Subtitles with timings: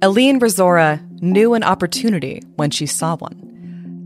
[0.00, 3.48] Aline Razora knew an opportunity when she saw one.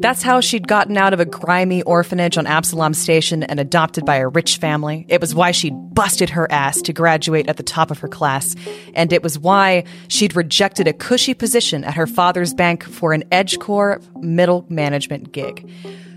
[0.01, 4.17] That's how she'd gotten out of a grimy orphanage on Absalom Station and adopted by
[4.17, 5.05] a rich family.
[5.09, 8.57] It was why she'd busted her ass to graduate at the top of her class.
[8.95, 13.23] And it was why she'd rejected a cushy position at her father's bank for an
[13.31, 15.71] EdgeCorp middle management gig.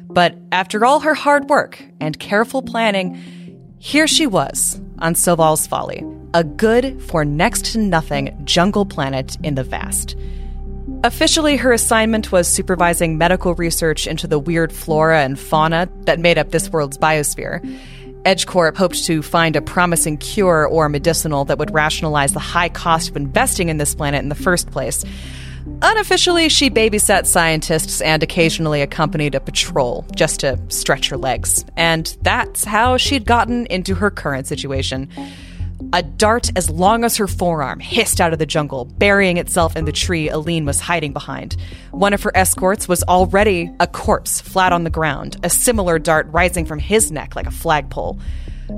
[0.09, 3.21] But after all her hard work and careful planning,
[3.85, 6.03] here she was on Soval's Folly,
[6.33, 10.15] a good for next to nothing jungle planet in the vast.
[11.03, 16.39] Officially, her assignment was supervising medical research into the weird flora and fauna that made
[16.39, 17.61] up this world's biosphere.
[18.23, 23.11] EdgeCorp hoped to find a promising cure or medicinal that would rationalize the high cost
[23.11, 25.05] of investing in this planet in the first place.
[25.81, 31.65] Unofficially, she babysat scientists and occasionally accompanied a patrol just to stretch her legs.
[31.75, 35.09] And that's how she'd gotten into her current situation.
[35.91, 39.85] A dart as long as her forearm hissed out of the jungle, burying itself in
[39.85, 41.57] the tree Aline was hiding behind.
[41.91, 46.27] One of her escorts was already a corpse flat on the ground, a similar dart
[46.29, 48.19] rising from his neck like a flagpole.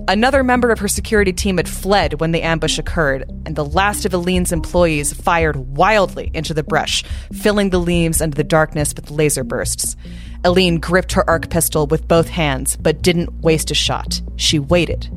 [0.07, 4.05] Another member of her security team had fled when the ambush occurred, and the last
[4.05, 9.11] of Aline's employees fired wildly into the brush, filling the leaves and the darkness with
[9.11, 9.95] laser bursts.
[10.43, 14.21] Aline gripped her arc pistol with both hands, but didn't waste a shot.
[14.35, 15.09] She waited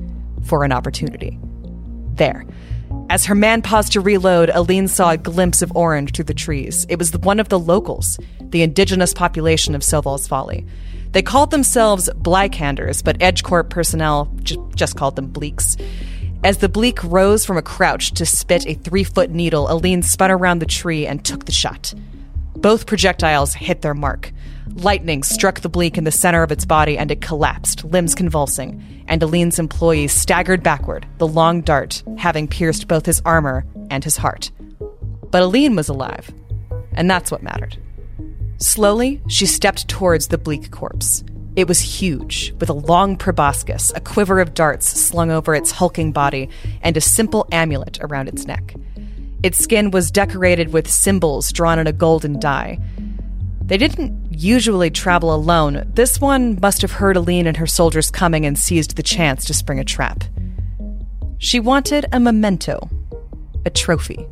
[0.45, 1.39] for an opportunity.
[2.15, 2.45] There.
[3.09, 6.87] As her man paused to reload, Aline saw a glimpse of orange through the trees.
[6.89, 10.65] It was one of the locals, the indigenous population of Soval's Folly.
[11.13, 15.81] They called themselves Blackhanders, but EdgeCorp personnel j- just called them Bleaks.
[16.45, 20.31] As the Bleak rose from a crouch to spit a three foot needle, Aline spun
[20.31, 21.93] around the tree and took the shot.
[22.57, 24.33] Both projectiles hit their mark.
[24.75, 29.05] Lightning struck the Bleak in the center of its body and it collapsed, limbs convulsing,
[29.09, 34.17] and Aline's employee staggered backward, the long dart having pierced both his armor and his
[34.17, 34.53] heart.
[35.31, 36.31] But Aline was alive,
[36.93, 37.77] and that's what mattered.
[38.61, 41.25] Slowly, she stepped towards the bleak corpse.
[41.57, 46.13] It was huge, with a long proboscis, a quiver of darts slung over its hulking
[46.13, 46.49] body,
[46.83, 48.75] and a simple amulet around its neck.
[49.43, 52.79] Its skin was decorated with symbols drawn in a golden dye.
[53.65, 55.91] They didn't usually travel alone.
[55.95, 59.55] This one must have heard Aline and her soldiers coming and seized the chance to
[59.55, 60.25] spring a trap.
[61.39, 62.91] She wanted a memento,
[63.65, 64.27] a trophy.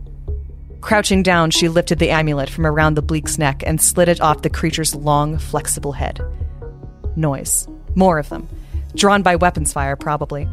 [0.80, 4.42] Crouching down, she lifted the amulet from around the bleak's neck and slid it off
[4.42, 6.20] the creature's long, flexible head.
[7.16, 7.66] Noise.
[7.94, 8.48] More of them.
[8.94, 10.48] Drawn by weapons fire, probably.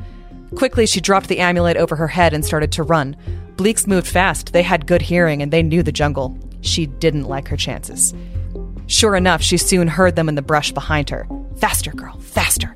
[0.55, 3.15] Quickly, she dropped the amulet over her head and started to run.
[3.55, 4.51] Bleaks moved fast.
[4.51, 6.37] They had good hearing and they knew the jungle.
[6.61, 8.13] She didn't like her chances.
[8.87, 11.27] Sure enough, she soon heard them in the brush behind her.
[11.57, 12.75] Faster, girl, faster.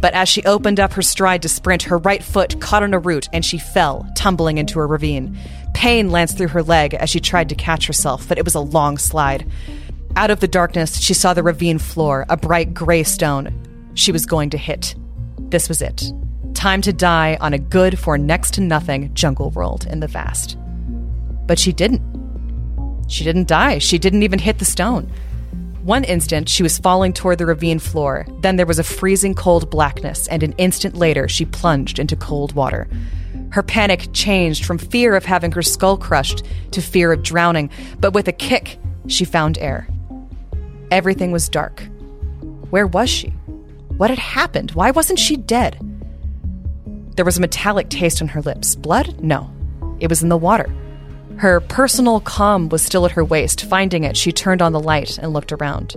[0.00, 2.98] But as she opened up her stride to sprint, her right foot caught on a
[2.98, 5.38] root and she fell, tumbling into a ravine.
[5.74, 8.60] Pain lanced through her leg as she tried to catch herself, but it was a
[8.60, 9.50] long slide.
[10.16, 13.54] Out of the darkness, she saw the ravine floor, a bright gray stone.
[13.94, 14.94] She was going to hit.
[15.38, 16.12] This was it.
[16.54, 20.58] Time to die on a good for next to nothing jungle world in the vast.
[21.46, 22.02] But she didn't.
[23.08, 23.78] She didn't die.
[23.78, 25.10] She didn't even hit the stone.
[25.82, 28.26] One instant, she was falling toward the ravine floor.
[28.40, 32.52] Then there was a freezing cold blackness, and an instant later, she plunged into cold
[32.52, 32.86] water.
[33.50, 38.12] Her panic changed from fear of having her skull crushed to fear of drowning, but
[38.12, 39.88] with a kick, she found air.
[40.90, 41.82] Everything was dark.
[42.68, 43.28] Where was she?
[43.96, 44.72] What had happened?
[44.72, 45.78] Why wasn't she dead?
[47.16, 48.74] There was a metallic taste on her lips.
[48.76, 49.20] Blood?
[49.22, 49.50] No.
[49.98, 50.70] It was in the water.
[51.40, 53.64] Her personal com was still at her waist.
[53.64, 55.96] Finding it, she turned on the light and looked around.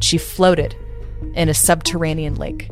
[0.00, 0.74] She floated
[1.34, 2.70] in a subterranean lake.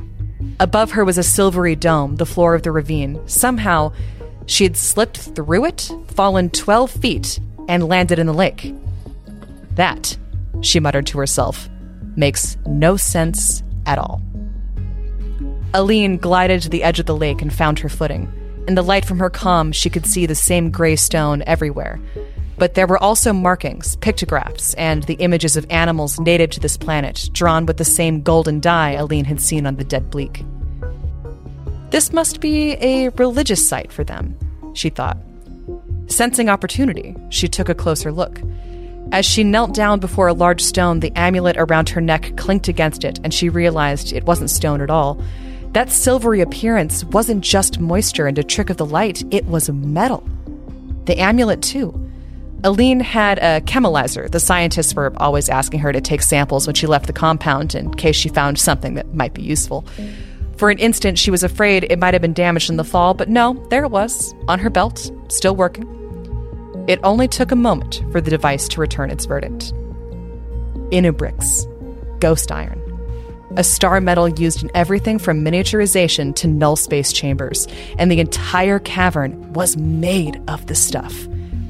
[0.60, 3.20] Above her was a silvery dome, the floor of the ravine.
[3.28, 3.92] Somehow,
[4.46, 8.74] she had slipped through it, fallen 12 feet, and landed in the lake.
[9.72, 10.16] That,
[10.62, 11.68] she muttered to herself,
[12.16, 14.22] makes no sense at all.
[15.74, 18.32] Aline glided to the edge of the lake and found her footing.
[18.66, 22.00] In the light from her com, she could see the same gray stone everywhere.
[22.56, 27.28] But there were also markings, pictographs, and the images of animals native to this planet,
[27.32, 30.44] drawn with the same golden dye Aline had seen on the dead bleak.
[31.90, 34.36] This must be a religious site for them,
[34.72, 35.18] she thought.
[36.06, 38.40] Sensing opportunity, she took a closer look.
[39.12, 43.04] As she knelt down before a large stone, the amulet around her neck clinked against
[43.04, 45.20] it, and she realized it wasn't stone at all.
[45.74, 50.22] That silvery appearance wasn't just moisture and a trick of the light, it was metal.
[51.06, 51.92] The amulet, too.
[52.62, 54.30] Aline had a chemalyzer.
[54.30, 57.92] The scientists were always asking her to take samples when she left the compound in
[57.92, 59.84] case she found something that might be useful.
[60.58, 63.28] For an instant, she was afraid it might have been damaged in the fall, but
[63.28, 65.90] no, there it was, on her belt, still working.
[66.86, 69.72] It only took a moment for the device to return its verdict.
[70.92, 71.66] Inubrix,
[72.20, 72.80] ghost iron.
[73.56, 77.68] A star metal used in everything from miniaturization to null space chambers,
[77.98, 81.14] and the entire cavern was made of the stuff,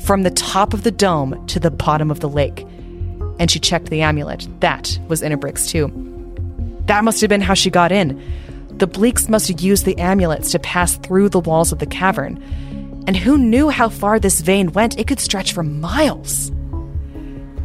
[0.03, 2.67] from the top of the dome to the bottom of the lake.
[3.39, 4.49] And she checked the amulet.
[4.61, 5.89] That was Inubrix, too.
[6.87, 8.19] That must have been how she got in.
[8.79, 12.43] The Bleaks must have used the amulets to pass through the walls of the cavern.
[13.07, 14.99] And who knew how far this vein went?
[14.99, 16.51] It could stretch for miles.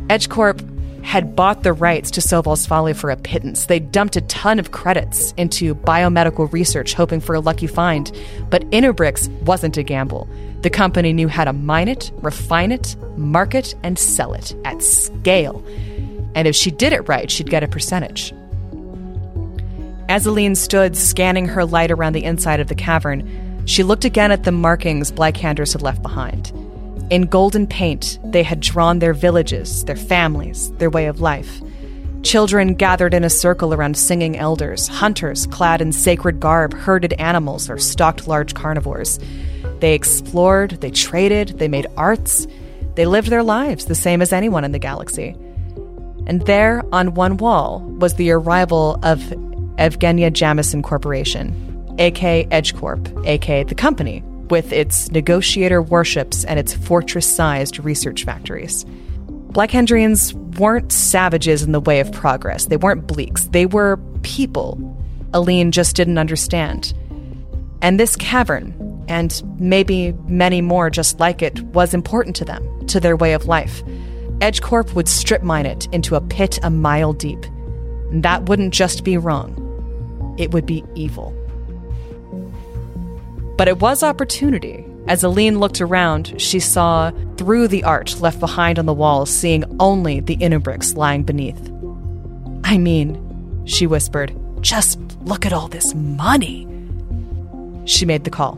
[0.08, 0.69] EdgeCorp
[1.04, 3.66] had bought the rights to Soval's Folly for a pittance.
[3.66, 8.12] They dumped a ton of credits into biomedical research, hoping for a lucky find.
[8.50, 10.28] But Inubrix wasn't a gamble.
[10.62, 15.64] The company knew how to mine it, refine it, market, and sell it at scale.
[16.36, 18.34] And if she did it right, she'd get a percentage.
[20.10, 24.32] As Aline stood scanning her light around the inside of the cavern, she looked again
[24.32, 26.52] at the markings Blackhanders had left behind.
[27.10, 31.62] In golden paint, they had drawn their villages, their families, their way of life.
[32.22, 37.68] Children gathered in a circle around singing elders, hunters clad in sacred garb herded animals
[37.68, 39.20] or stalked large carnivores.
[39.80, 42.46] They explored, they traded, they made arts,
[42.94, 45.36] they lived their lives the same as anyone in the galaxy.
[46.28, 49.20] And there, on one wall, was the arrival of
[49.80, 57.28] Evgenia Jamison Corporation, aka EdgeCorp, aka the company, with its negotiator warships and its fortress
[57.28, 58.86] sized research factories.
[59.52, 62.66] Blackhandrians weren't savages in the way of progress.
[62.66, 63.46] They weren't bleaks.
[63.46, 64.78] They were people.
[65.34, 66.94] Aline just didn't understand.
[67.82, 68.74] And this cavern,
[69.08, 73.46] and maybe many more just like it, was important to them, to their way of
[73.46, 73.84] life.
[74.40, 77.46] EdgeCorp would strip mine it into a pit a mile deep.
[78.12, 79.66] That wouldn't just be wrong
[80.40, 81.36] it would be evil.
[83.60, 84.86] But it was opportunity.
[85.10, 89.66] As Aline looked around, she saw through the arch left behind on the walls, seeing
[89.82, 91.60] only the Inubrix lying beneath.
[92.64, 96.66] I mean, she whispered, just look at all this money.
[97.84, 98.58] She made the call.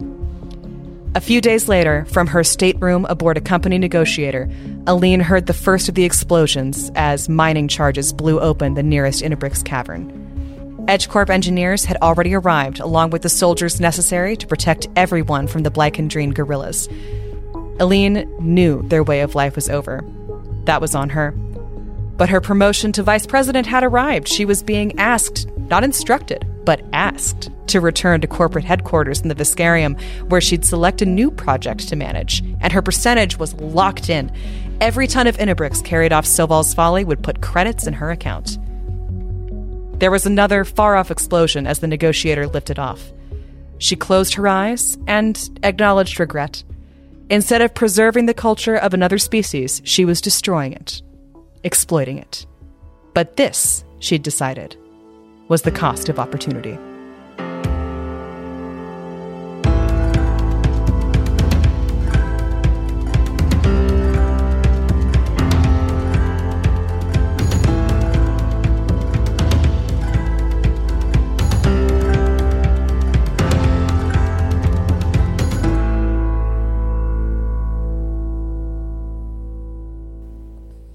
[1.15, 4.51] A few days later, from her stateroom aboard a company negotiator,
[4.85, 9.65] Aline heard the first of the explosions as mining charges blew open the nearest Inubrix
[9.65, 10.20] cavern.
[10.91, 15.71] EdgeCorp engineers had already arrived, along with the soldiers necessary to protect everyone from the
[15.71, 16.89] Blycandrine guerrillas.
[17.79, 20.03] Aline knew their way of life was over.
[20.65, 21.31] That was on her.
[21.31, 24.27] But her promotion to vice president had arrived.
[24.27, 29.35] She was being asked, not instructed, but asked, to return to corporate headquarters in the
[29.35, 29.97] Viscarium,
[30.29, 34.29] where she'd select a new project to manage, and her percentage was locked in.
[34.81, 38.57] Every ton of Inubrix carried off Soval's Folly would put credits in her account.
[40.01, 43.13] There was another far off explosion as the negotiator lifted off.
[43.77, 46.63] She closed her eyes and acknowledged regret.
[47.29, 51.03] Instead of preserving the culture of another species, she was destroying it,
[51.63, 52.47] exploiting it.
[53.13, 54.75] But this, she'd decided,
[55.49, 56.79] was the cost of opportunity.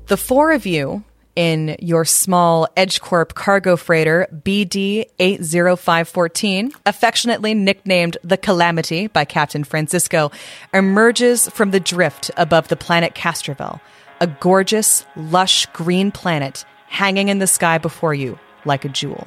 [0.07, 1.03] The four of you
[1.35, 10.31] in your small EdgeCorp cargo freighter BD 80514, affectionately nicknamed the Calamity by Captain Francisco,
[10.73, 13.81] emerges from the drift above the planet Castrovel,
[14.21, 19.27] a gorgeous, lush green planet hanging in the sky before you like a jewel.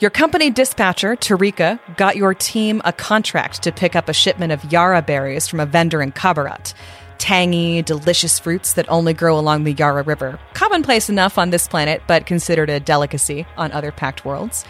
[0.00, 4.72] Your company dispatcher, Tarika, got your team a contract to pick up a shipment of
[4.72, 6.74] Yara berries from a vendor in Qabarat
[7.24, 10.38] tangy, delicious fruits that only grow along the Yara River.
[10.52, 14.62] Commonplace enough on this planet, but considered a delicacy on other Pact Worlds.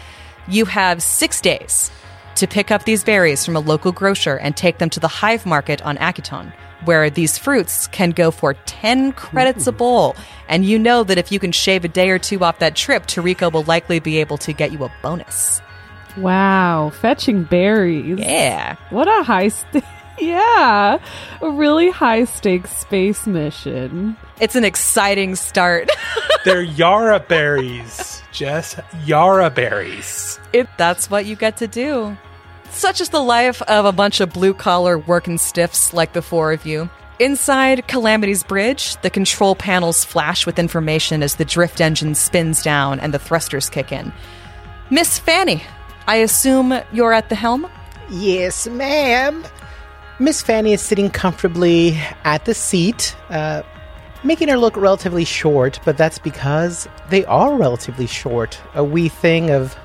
[0.47, 1.91] You have six days
[2.35, 5.45] to pick up these berries from a local grocer and take them to the hive
[5.45, 6.53] market on Akiton,
[6.85, 10.15] where these fruits can go for 10 credits a bowl.
[10.47, 13.05] And you know that if you can shave a day or two off that trip,
[13.05, 15.61] Tarika will likely be able to get you a bonus.
[16.15, 18.17] Wow, fetching berries.
[18.17, 18.77] Yeah.
[18.91, 19.83] What a high st-
[20.19, 20.99] yeah,
[21.41, 24.15] a really high stakes space mission.
[24.39, 25.89] It's an exciting start.
[26.45, 28.79] They're Yara berries, Jess.
[29.05, 30.39] Yara berries.
[30.53, 32.17] It, that's what you get to do.
[32.71, 36.51] Such is the life of a bunch of blue collar working stiffs like the four
[36.51, 36.89] of you.
[37.19, 42.99] Inside Calamity's bridge, the control panels flash with information as the drift engine spins down
[42.99, 44.11] and the thrusters kick in.
[44.89, 45.63] Miss Fanny,
[46.07, 47.67] I assume you're at the helm?
[48.09, 49.45] Yes, ma'am.
[50.17, 53.63] Miss Fanny is sitting comfortably at the seat, uh,
[54.23, 58.57] making her look relatively short, but that's because they are relatively short.
[58.75, 59.75] A wee thing of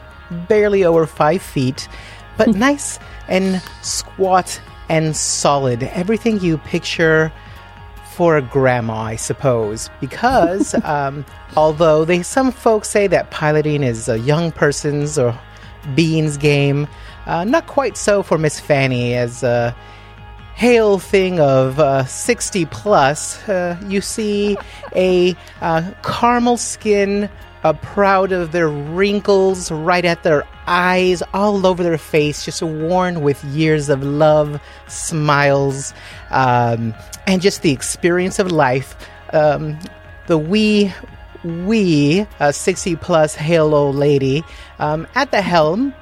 [0.49, 1.88] barely over five feet,
[2.37, 5.82] but nice and squat and solid.
[5.82, 7.32] Everything you picture
[8.12, 11.25] for a grandma, I suppose, because um,
[11.56, 15.37] although they some folks say that piloting is a young person's or
[15.96, 16.87] being's game,
[17.26, 19.75] uh, not quite so for Miss Fanny, as a
[20.54, 23.49] hale thing of uh, 60 plus.
[23.49, 24.57] Uh, you see
[24.95, 27.30] a uh, caramel skin,
[27.64, 33.23] uh, proud of their wrinkles right at their eyes, all over their face, just worn
[33.23, 35.92] with years of love, smiles,
[36.30, 36.95] um,
[37.26, 38.97] and just the experience of life.
[39.33, 39.78] Um,
[40.26, 40.92] the wee,
[41.45, 44.42] wee uh, 60 plus halo lady
[44.78, 45.95] um, at the helm,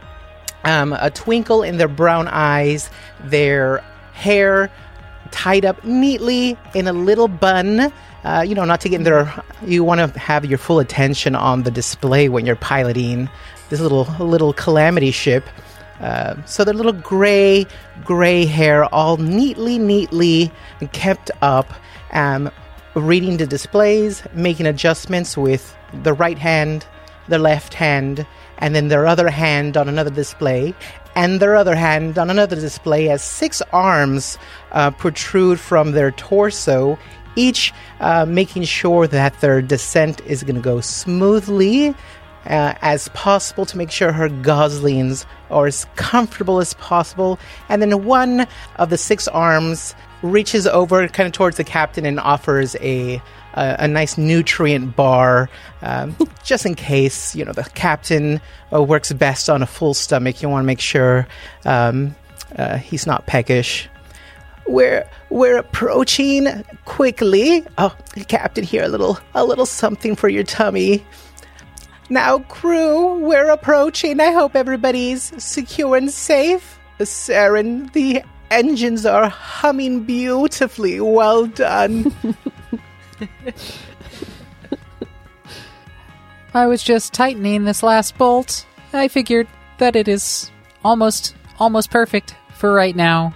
[0.65, 2.91] um, a twinkle in their brown eyes,
[3.21, 3.83] their
[4.19, 4.71] hair
[5.31, 7.93] tied up neatly in a little bun.
[8.25, 9.33] Uh, you know, not to get in there.
[9.65, 13.31] You want to have your full attention on the display when you're piloting
[13.71, 15.45] this little little calamity ship.
[16.01, 17.67] Uh, so the little gray,
[18.05, 20.51] gray hair, all neatly, neatly
[20.93, 21.73] kept up.
[22.13, 22.51] Um,
[22.95, 26.87] reading the displays, making adjustments with the right hand,
[27.29, 28.27] the left hand,
[28.59, 30.75] and then their other hand on another display,
[31.19, 34.39] and their other hand on another display as six arms
[34.71, 36.97] uh, protrude from their torso,
[37.35, 41.89] each uh, making sure that their descent is going to go smoothly
[42.47, 47.37] uh, as possible to make sure her goslings are as comfortable as possible.
[47.69, 48.47] And then one
[48.77, 53.21] of the six arms reaches over kind of towards the captain and offers a
[53.59, 55.51] a, a nice nutrient bar,
[55.83, 58.41] um, just in case you know the captain
[58.73, 60.43] uh, works best on a full stomach.
[60.43, 61.27] You want to make sure
[61.65, 62.15] um,
[62.57, 63.89] uh, he's not peckish.
[64.67, 67.65] We're we're approaching quickly.
[67.79, 67.95] Oh,
[68.29, 71.05] captain, here a little a little something for your tummy.
[72.11, 74.19] Now, crew, we're approaching.
[74.19, 76.79] I hope everybody's secure and safe.
[77.01, 81.01] Saren, the engines are humming beautifully.
[81.01, 82.15] Well done.
[86.55, 88.67] I was just tightening this last bolt.
[88.93, 89.47] I figured
[89.79, 90.51] that it is
[90.85, 93.35] almost almost perfect for right now.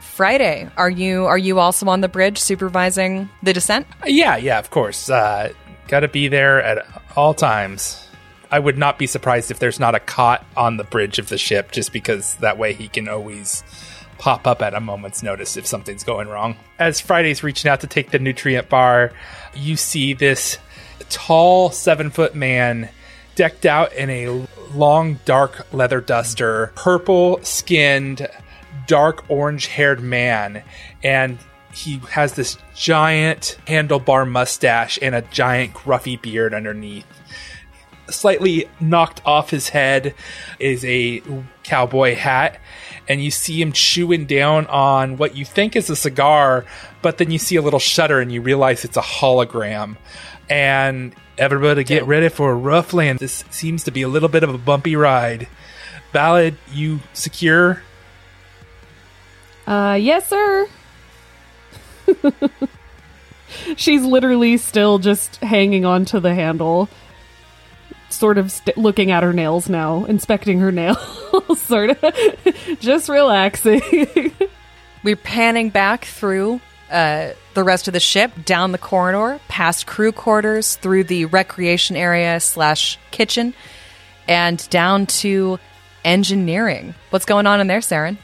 [0.00, 3.86] Friday, are you are you also on the bridge supervising the descent?
[4.06, 5.08] Yeah, yeah, of course.
[5.08, 5.52] Uh,
[5.90, 8.06] Got to be there at all times.
[8.48, 11.36] I would not be surprised if there's not a cot on the bridge of the
[11.36, 13.64] ship, just because that way he can always
[14.20, 16.54] pop up at a moment's notice if something's going wrong.
[16.78, 19.12] As Friday's reaching out to take the nutrient bar,
[19.54, 20.58] you see this
[21.08, 22.90] tall seven foot man
[23.34, 28.28] decked out in a long dark leather duster, purple skinned,
[28.86, 30.62] dark orange haired man.
[31.02, 31.38] And
[31.72, 37.06] he has this giant handlebar mustache and a giant gruffy beard underneath.
[38.10, 40.14] Slightly knocked off his head
[40.58, 41.22] is a
[41.62, 42.60] cowboy hat,
[43.10, 46.64] and you see him chewing down on what you think is a cigar,
[47.02, 49.96] but then you see a little shutter and you realize it's a hologram.
[50.48, 53.18] And everybody get ready for a rough land.
[53.18, 55.48] This seems to be a little bit of a bumpy ride.
[56.12, 57.82] Ballad, you secure?
[59.66, 60.68] Uh, yes, sir.
[63.76, 66.88] She's literally still just hanging on to the handle,
[68.08, 70.98] sort of st- looking at her nails now, inspecting her nails,
[71.66, 72.14] sort of
[72.80, 73.82] just relaxing.
[75.02, 80.12] We're panning back through uh, the rest of the ship, down the corridor, past crew
[80.12, 83.54] quarters, through the recreation area slash kitchen,
[84.28, 85.58] and down to
[86.04, 86.94] engineering.
[87.10, 88.18] What's going on in there, Saren?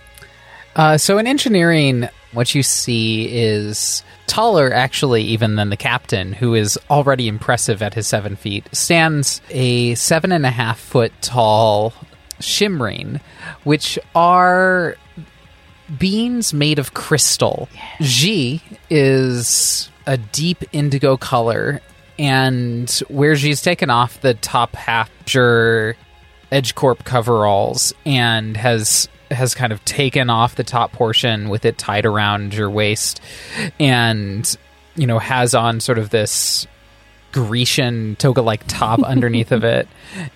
[0.75, 6.54] Uh, so in engineering, what you see is taller, actually, even than the captain, who
[6.54, 8.68] is already impressive at his seven feet.
[8.73, 11.95] Stands a seven and a half foot tall
[12.40, 13.21] shimmering,
[13.64, 14.97] which are
[15.99, 17.69] beans made of crystal.
[18.00, 21.81] G is a deep indigo color,
[22.19, 25.97] and where she's taken off the top half, your
[26.52, 32.07] EdgeCorp coveralls, and has has kind of taken off the top portion with it tied
[32.07, 33.21] around your waist,
[33.81, 34.57] and
[34.95, 36.66] you know has on sort of this
[37.33, 39.88] Grecian toga like top underneath of it,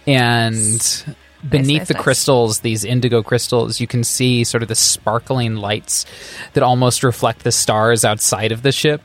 [0.07, 1.05] and
[1.49, 2.03] beneath nice, the nice.
[2.03, 6.07] crystals, these indigo crystals, you can see sort of the sparkling lights
[6.53, 9.03] that almost reflect the stars outside of the ship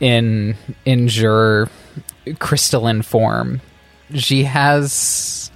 [0.00, 1.68] in in your
[2.38, 3.60] crystalline form.
[4.14, 5.50] She has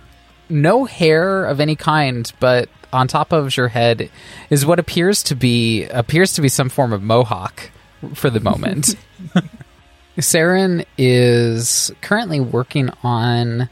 [0.48, 4.10] no hair of any kind, but on top of your head
[4.50, 7.70] is what appears to be appears to be some form of mohawk
[8.14, 8.96] for the moment.
[10.18, 13.68] Saren is currently working on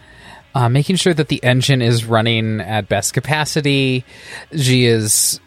[0.55, 4.05] uh, making sure that the engine is running at best capacity.
[4.57, 5.41] She is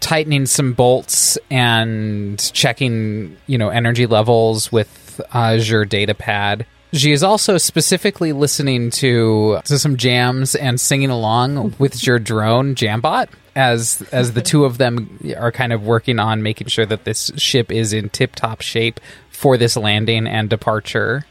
[0.00, 6.66] tightening some bolts and checking, you know, energy levels with Azure data pad.
[6.92, 12.74] She is also specifically listening to, to some jams and singing along with your drone
[12.74, 17.04] Jambot as as the two of them are kind of working on making sure that
[17.04, 21.24] this ship is in tip top shape for this landing and departure.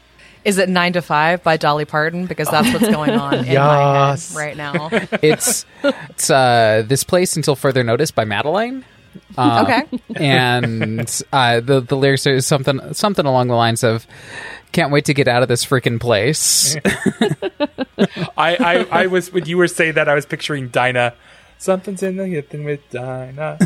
[0.44, 2.26] Is it nine to five by Dolly Parton?
[2.26, 4.90] Because that's what's going on in my head right now.
[5.22, 8.84] It's it's uh, this place until further notice by Madeline.
[9.38, 9.82] Uh, Okay.
[10.16, 14.06] and uh, the the lyrics are something something along the lines of
[14.72, 16.76] "Can't wait to get out of this freaking place."
[18.36, 21.14] I, I, I was when you were saying that I was picturing Dinah.
[21.58, 23.58] Something's in the thing with Dinah.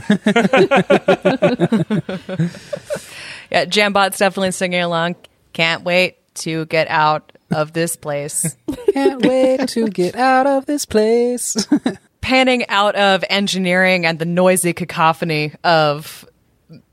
[3.51, 5.17] Yeah, Jambot's definitely singing along.
[5.55, 8.57] Can't wait to get out of this place.
[8.93, 11.57] Can't wait to get out of this place.
[12.21, 16.29] Panning out of engineering and the noisy cacophony of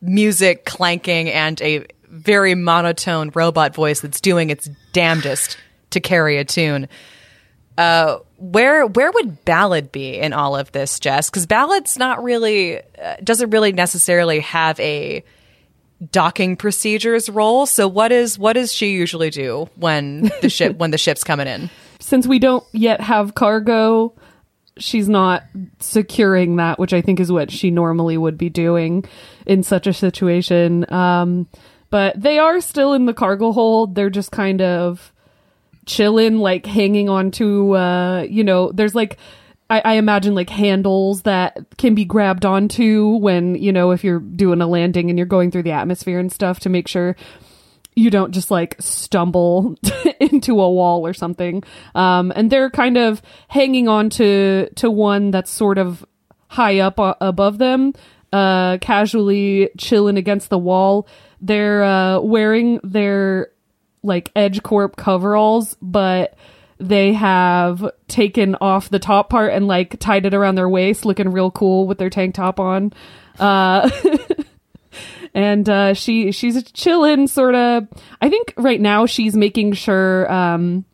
[0.01, 5.57] music clanking and a very monotone robot voice that's doing its damnedest
[5.91, 6.87] to carry a tune.
[7.77, 11.29] Uh, where where would ballad be in all of this, Jess?
[11.29, 15.23] Because ballad's not really uh, doesn't really necessarily have a
[16.11, 17.65] docking procedures role.
[17.65, 21.47] So what is what does she usually do when the ship when the ship's coming
[21.47, 21.69] in?
[21.99, 24.13] Since we don't yet have cargo,
[24.77, 25.43] she's not
[25.79, 29.05] securing that, which I think is what she normally would be doing
[29.45, 30.91] in such a situation.
[30.91, 31.47] Um,
[31.89, 33.95] but they are still in the cargo hold.
[33.95, 35.13] They're just kind of
[35.85, 39.17] chilling, like hanging on to, uh, you know, there's like,
[39.69, 44.19] I, I imagine like handles that can be grabbed onto when, you know, if you're
[44.19, 47.15] doing a landing and you're going through the atmosphere and stuff to make sure
[47.95, 49.75] you don't just like stumble
[50.19, 51.63] into a wall or something.
[51.95, 56.05] Um, and they're kind of hanging on to, to one that's sort of
[56.47, 57.93] high up uh, above them,
[58.31, 61.07] uh, casually chilling against the wall.
[61.41, 63.51] They're, uh, wearing their
[64.03, 66.35] like Edge Corp coveralls, but
[66.77, 71.31] they have taken off the top part and like tied it around their waist, looking
[71.31, 72.91] real cool with their tank top on.
[73.39, 73.89] Uh,
[75.33, 77.87] and uh, she she's chilling, sort of.
[78.21, 80.85] I think right now she's making sure um,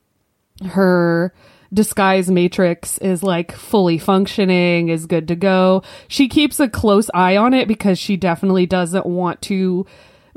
[0.65, 1.33] her
[1.73, 5.83] disguise matrix is like fully functioning, is good to go.
[6.07, 9.85] She keeps a close eye on it because she definitely doesn't want to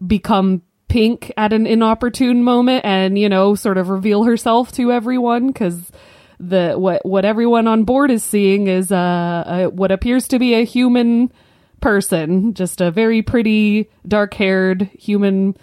[0.06, 5.48] become pink at an inopportune moment and you know sort of reveal herself to everyone
[5.48, 5.90] because
[6.38, 10.54] the what what everyone on board is seeing is uh, uh what appears to be
[10.54, 11.32] a human
[11.80, 15.56] person just a very pretty dark haired human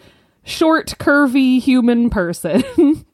[0.43, 2.63] short curvy human person.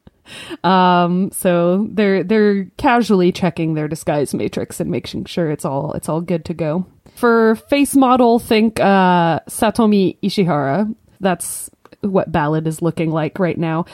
[0.62, 6.10] Um so they're they're casually checking their disguise matrix and making sure it's all it's
[6.10, 6.86] all good to go.
[7.16, 10.94] For face model think uh satomi ishihara.
[11.22, 11.70] That's
[12.02, 13.86] what ballad is looking like right now.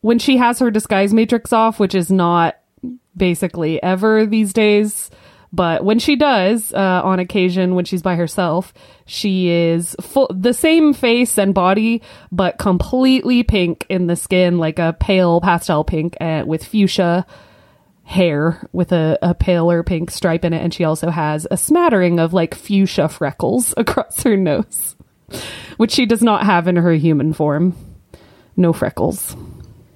[0.00, 2.56] When she has her disguise matrix off which is not
[3.16, 5.10] basically ever these days
[5.52, 8.72] but when she does uh, on occasion when she's by herself
[9.04, 14.78] she is full the same face and body but completely pink in the skin like
[14.78, 17.26] a pale pastel pink uh, with fuchsia
[18.10, 20.62] hair with a, a paler pink stripe in it.
[20.62, 24.96] And she also has a smattering of like fuchsia freckles across her nose
[25.76, 27.74] which she does not have in her human form
[28.56, 29.34] no freckles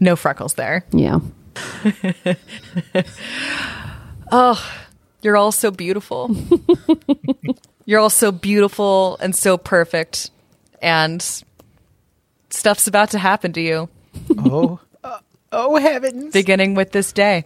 [0.00, 0.84] No freckles there.
[0.92, 1.18] yeah
[4.32, 4.74] oh,
[5.22, 6.34] You're all so beautiful.
[7.86, 10.30] You're all so beautiful and so perfect.
[10.82, 11.24] And
[12.50, 13.88] stuff's about to happen to you,
[14.38, 15.18] Oh, uh,
[15.52, 16.32] oh heavens!
[16.32, 17.44] beginning with this day.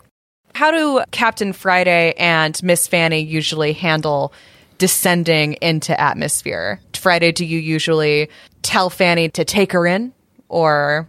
[0.55, 4.33] How do Captain Friday and Miss Fanny usually handle
[4.79, 6.81] descending into atmosphere?
[6.95, 8.29] Friday, do you usually
[8.63, 10.13] tell Fanny to take her in?
[10.49, 11.09] Or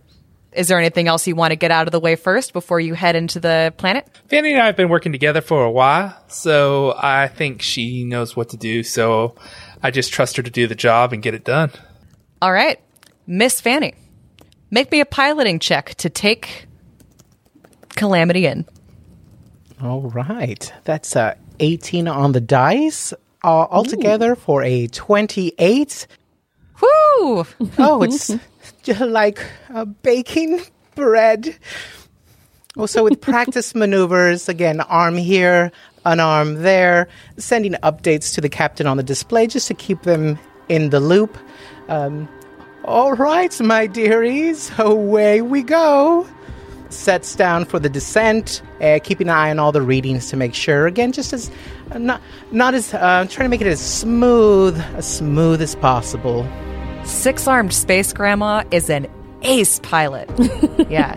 [0.52, 2.94] is there anything else you want to get out of the way first before you
[2.94, 4.08] head into the planet?
[4.28, 8.36] Fanny and I have been working together for a while, so I think she knows
[8.36, 8.84] what to do.
[8.84, 9.36] So
[9.82, 11.72] I just trust her to do the job and get it done.
[12.42, 12.80] All right,
[13.28, 13.94] Miss Fanny,
[14.72, 16.66] make me a piloting check to take
[17.96, 18.66] Calamity in.
[19.82, 26.08] All right, that's uh, 18 on the dice uh, altogether for a 28.
[26.82, 27.46] Woo!
[27.78, 28.32] Oh, it's
[28.84, 29.40] just like
[29.74, 30.62] uh, baking
[30.96, 31.56] bread.
[32.78, 35.72] Also, with practice maneuvers, again, arm here,
[36.06, 40.40] an arm there, sending updates to the captain on the display just to keep them
[40.70, 41.38] in the loop.
[41.90, 42.30] Um,
[42.86, 46.28] all right, my dearies, away we go.
[46.90, 50.56] Sets down for the descent, uh, keeping an eye on all the readings to make
[50.56, 50.88] sure.
[50.88, 51.52] Again, just as
[51.92, 52.22] uh, not
[52.52, 56.48] not as uh, trying to make it as smooth as smooth as possible.
[57.04, 59.08] Six armed space grandma is an
[59.44, 60.30] ace pilot.
[60.90, 61.16] yeah.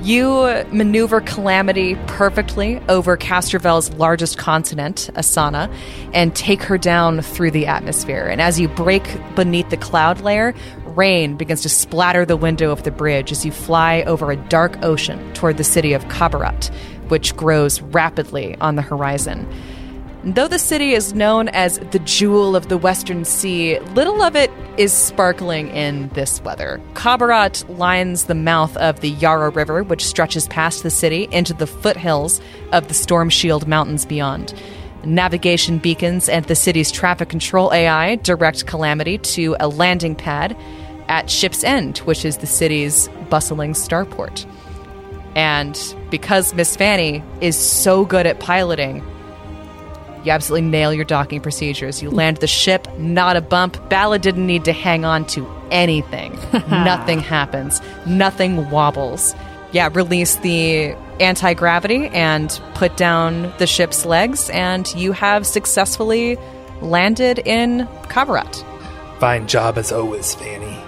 [0.00, 5.72] You maneuver Calamity perfectly over Castrovel's largest continent, Asana,
[6.14, 8.24] and take her down through the atmosphere.
[8.24, 9.02] And as you break
[9.34, 10.54] beneath the cloud layer,
[10.98, 14.76] rain begins to splatter the window of the bridge as you fly over a dark
[14.82, 16.68] ocean toward the city of Qabarat,
[17.08, 19.48] which grows rapidly on the horizon.
[20.24, 24.50] Though the city is known as the jewel of the Western Sea, little of it
[24.76, 26.80] is sparkling in this weather.
[26.94, 31.68] Qabarat lines the mouth of the Yarra River, which stretches past the city into the
[31.68, 32.40] foothills
[32.72, 34.52] of the Storm Shield Mountains beyond.
[35.04, 40.56] Navigation beacons and the city's traffic control AI direct Calamity to a landing pad
[41.08, 44.46] at Ship's End, which is the city's bustling starport.
[45.34, 45.78] And
[46.10, 49.04] because Miss Fanny is so good at piloting,
[50.24, 52.02] you absolutely nail your docking procedures.
[52.02, 53.88] You land the ship, not a bump.
[53.88, 56.32] Ballad didn't need to hang on to anything.
[56.70, 57.80] Nothing happens.
[58.04, 59.34] Nothing wobbles.
[59.70, 66.36] Yeah, release the anti gravity and put down the ship's legs, and you have successfully
[66.80, 68.64] landed in Qabarat.
[69.20, 70.87] Fine job as always, Fanny.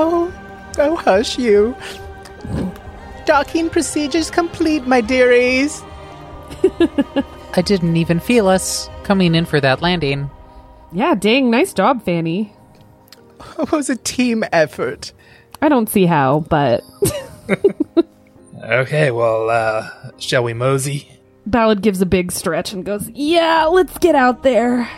[0.00, 0.32] Oh,
[0.78, 1.76] oh, hush you.
[3.26, 5.82] Docking procedures complete, my dearies.
[7.54, 10.30] I didn't even feel us coming in for that landing.
[10.92, 12.52] Yeah, dang, nice job, Fanny.
[13.58, 15.12] It was a team effort.
[15.60, 16.84] I don't see how, but
[18.62, 21.08] Okay, well, uh, shall we mosey?
[21.46, 24.88] Ballad gives a big stretch and goes, Yeah, let's get out there.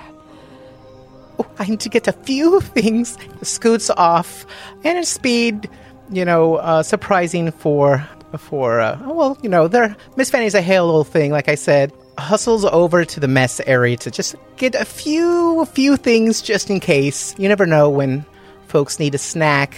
[1.58, 3.16] I need to get a few things.
[3.42, 4.46] Scoots off,
[4.84, 5.68] and a speed,
[6.10, 8.06] you know, uh, surprising for
[8.38, 9.96] for uh, well, you know, there.
[10.16, 11.92] Miss Fanny's a hale little thing, like I said.
[12.18, 16.70] Hustles over to the mess area to just get a few a few things just
[16.70, 17.34] in case.
[17.38, 18.24] You never know when
[18.66, 19.74] folks need a snack,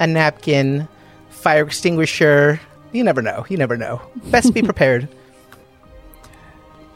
[0.00, 0.88] a napkin,
[1.30, 2.60] fire extinguisher.
[2.92, 3.44] You never know.
[3.48, 4.00] You never know.
[4.30, 5.08] Best be prepared.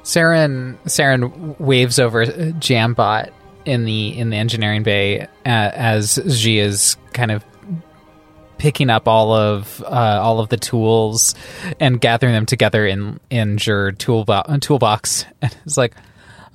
[0.05, 3.31] Saren Saren waves over Jambot
[3.69, 7.45] in the in the engineering bay uh, as she is kind of
[8.57, 11.35] picking up all of uh, all of the tools
[11.79, 15.25] and gathering them together in in your toolbo- toolbox.
[15.43, 15.95] And it's like,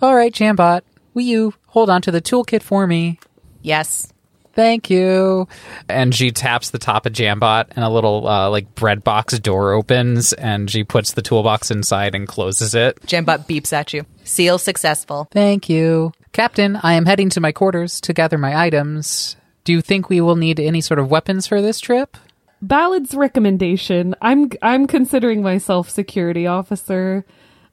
[0.02, 0.82] all right, Jambot,
[1.13, 3.19] will you hold on to the toolkit for me?
[3.62, 4.10] Yes.
[4.56, 5.47] Thank you.
[5.89, 9.71] And she taps the top of Jambot, and a little uh, like bread box door
[9.71, 12.99] opens, and she puts the toolbox inside and closes it.
[13.08, 14.06] Jambot beeps at you.
[14.23, 15.28] Seal successful.
[15.32, 16.12] Thank you.
[16.34, 19.36] Captain, I am heading to my quarters to gather my items.
[19.63, 22.17] Do you think we will need any sort of weapons for this trip?
[22.62, 24.15] Ballad's recommendation.
[24.22, 27.26] I'm I'm considering myself security officer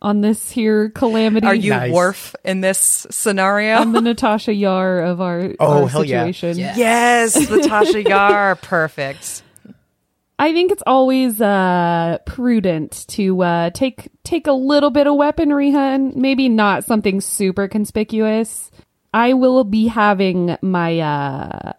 [0.03, 1.47] on this here calamity.
[1.47, 1.93] Are you Nice.
[1.93, 3.75] Worf in this scenario?
[3.77, 6.21] I'm the Natasha Yar of our, Oh, our hell yeah.
[6.31, 6.59] situation.
[6.59, 8.57] yes, Natasha Yar.
[8.63, 9.43] Perfect.
[10.41, 15.71] I think it's always uh, prudent to uh, take take a little bit of weaponry,
[15.71, 16.15] hun.
[16.17, 18.71] Maybe not something super conspicuous.
[19.13, 21.73] I will be having my uh,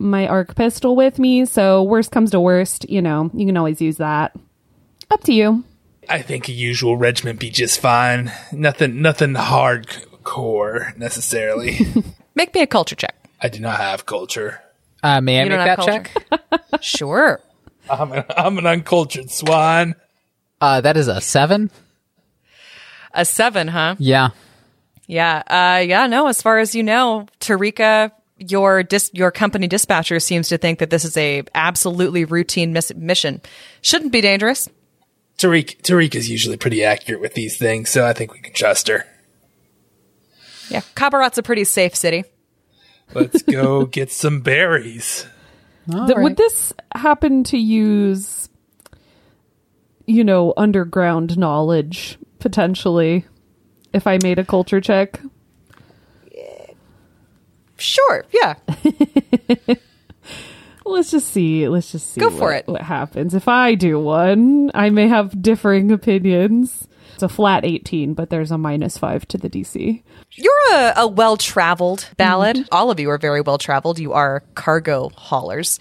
[0.00, 3.80] my arc pistol with me, so worst comes to worst, you know, you can always
[3.80, 4.34] use that.
[5.08, 5.62] Up to you.
[6.08, 8.32] I think a usual regiment be just fine.
[8.50, 11.78] Nothing, nothing hardcore necessarily.
[12.34, 13.14] Make me a culture check.
[13.40, 14.60] I do not have culture.
[15.04, 16.80] Uh, may I You make that have check?
[16.80, 17.40] Sure.
[17.90, 19.94] I'm an, I'm an uncultured swan.
[20.60, 21.70] Uh, that is a seven.
[23.12, 23.96] A seven, huh?
[23.98, 24.30] Yeah.
[25.06, 25.42] Yeah.
[25.46, 26.06] Uh, yeah.
[26.06, 26.28] No.
[26.28, 30.90] As far as you know, Tarika, your dis- your company dispatcher seems to think that
[30.90, 33.40] this is a absolutely routine miss- mission.
[33.82, 34.68] Shouldn't be dangerous.
[35.38, 38.86] Tariq, Tariq is usually pretty accurate with these things, so I think we can trust
[38.88, 39.04] her.
[40.68, 40.82] Yeah.
[40.94, 42.24] Qabarat's a pretty safe city.
[43.12, 45.26] Let's go get some berries.
[45.92, 46.22] All Th- right.
[46.24, 48.48] Would this happen to use,
[50.06, 53.24] you know, underground knowledge potentially?
[53.92, 55.20] If I made a culture check,
[57.78, 58.24] Sure.
[58.32, 58.54] Yeah.
[60.86, 61.66] let's just see.
[61.68, 62.20] Let's just see.
[62.20, 62.68] Go for what- it.
[62.68, 64.70] What happens if I do one?
[64.74, 66.86] I may have differing opinions.
[67.22, 70.02] It's a flat eighteen, but there's a minus five to the DC.
[70.32, 72.56] You're a, a well traveled ballad.
[72.56, 72.68] Mm-hmm.
[72.72, 74.00] All of you are very well traveled.
[74.00, 75.78] You are cargo haulers.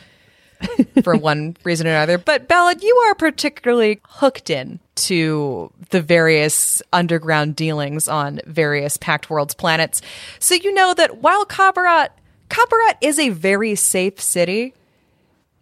[1.04, 2.20] for one reason or another.
[2.20, 9.32] But Ballad, you are particularly hooked in to the various underground dealings on various Pact
[9.32, 10.04] Worlds planets.
[10.38, 12.10] So you know that while Qabarat,
[12.50, 14.76] Qabarat is a very safe city,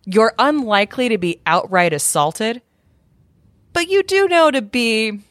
[0.04, 2.62] you're unlikely to be outright assaulted.
[3.72, 5.22] But you do know to be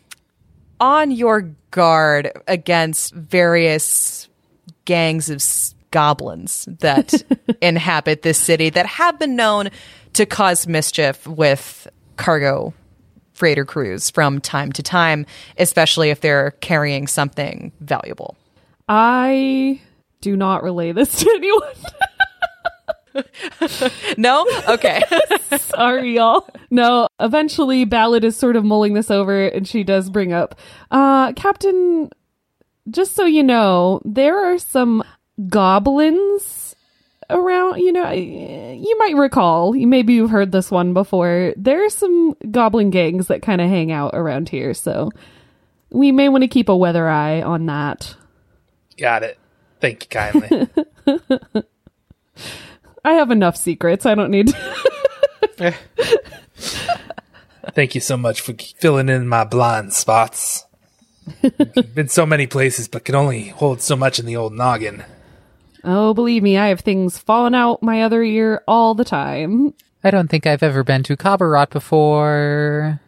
[0.80, 4.28] on your guard against various
[4.84, 7.14] gangs of s- goblins that
[7.60, 9.70] inhabit this city that have been known
[10.14, 11.86] to cause mischief with
[12.16, 12.72] cargo
[13.32, 15.24] freighter crews from time to time,
[15.58, 18.36] especially if they're carrying something valuable.
[18.88, 19.80] I
[20.20, 21.74] do not relay this to anyone.
[24.16, 24.46] No?
[24.68, 25.02] Okay.
[25.58, 26.48] Sorry, y'all.
[26.70, 30.58] No, eventually Ballad is sort of mulling this over and she does bring up,
[30.90, 32.10] uh, Captain,
[32.90, 35.04] just so you know, there are some
[35.48, 36.74] goblins
[37.30, 41.52] around, you know, you might recall, maybe you've heard this one before.
[41.56, 45.10] There are some goblin gangs that kind of hang out around here, so
[45.90, 48.16] we may want to keep a weather eye on that.
[48.96, 49.38] Got it.
[49.80, 50.68] Thank you kindly.
[53.04, 54.06] I have enough secrets.
[54.06, 55.74] I don't need to.
[57.74, 60.64] Thank you so much for filling in my blind spots.
[61.94, 65.04] Been so many places, but can only hold so much in the old noggin.
[65.84, 69.74] Oh, believe me, I have things falling out my other ear all the time.
[70.02, 73.00] I don't think I've ever been to Qabarat before.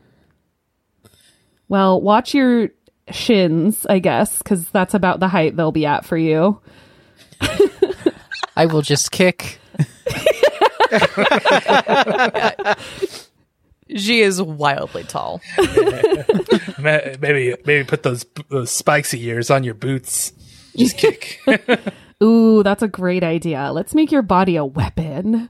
[1.69, 2.71] Well, watch your
[3.11, 6.61] shins, I guess, because that's about the height they'll be at for you.
[8.57, 9.60] I will just kick.
[13.97, 15.41] she is wildly tall.
[16.79, 20.33] Ma- Maybe maybe put those those spiky ears on your boots.
[20.77, 21.41] Just kick.
[22.23, 23.71] Ooh, that's a great idea.
[23.73, 25.49] Let's make your body a weapon.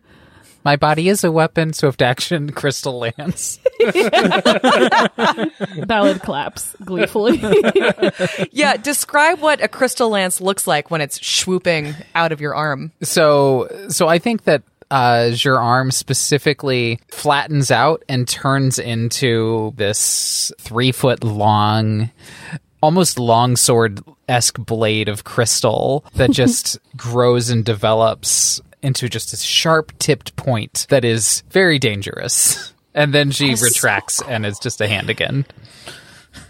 [0.62, 3.58] My body is a weapon, swift action, crystal lance.
[5.86, 7.40] Ballad claps gleefully.
[8.52, 12.92] Yeah, describe what a crystal lance looks like when it's swooping out of your arm.
[13.02, 20.52] so, so I think that uh, your arm specifically flattens out and turns into this
[20.58, 22.10] three foot long,
[22.82, 29.96] almost longsword esque blade of crystal that just grows and develops into just a sharp
[29.98, 32.72] tipped point that is very dangerous.
[32.94, 35.46] And then she retracts and it's just a hand again.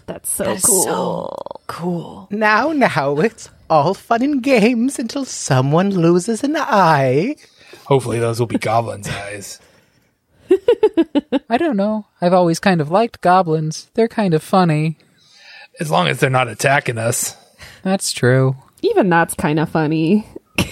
[0.07, 1.61] that's so cool.
[1.67, 2.27] cool.
[2.31, 7.35] Now, now, it's all fun and games until someone loses an eye.
[7.91, 9.59] Hopefully, those will be goblins' eyes.
[11.49, 12.05] I don't know.
[12.21, 13.89] I've always kind of liked goblins.
[13.95, 14.97] They're kind of funny.
[15.77, 17.35] As long as they're not attacking us.
[17.83, 18.55] That's true.
[18.81, 20.25] Even that's kind of funny.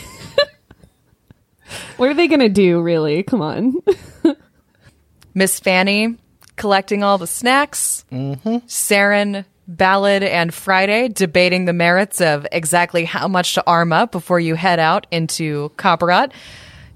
[1.97, 3.21] what are they going to do, really?
[3.23, 3.75] Come on.
[5.33, 6.15] Miss Fanny
[6.55, 8.05] collecting all the snacks.
[8.13, 8.65] Mm-hmm.
[8.67, 14.39] Saren, Ballad, and Friday debating the merits of exactly how much to arm up before
[14.39, 16.31] you head out into Qabarat.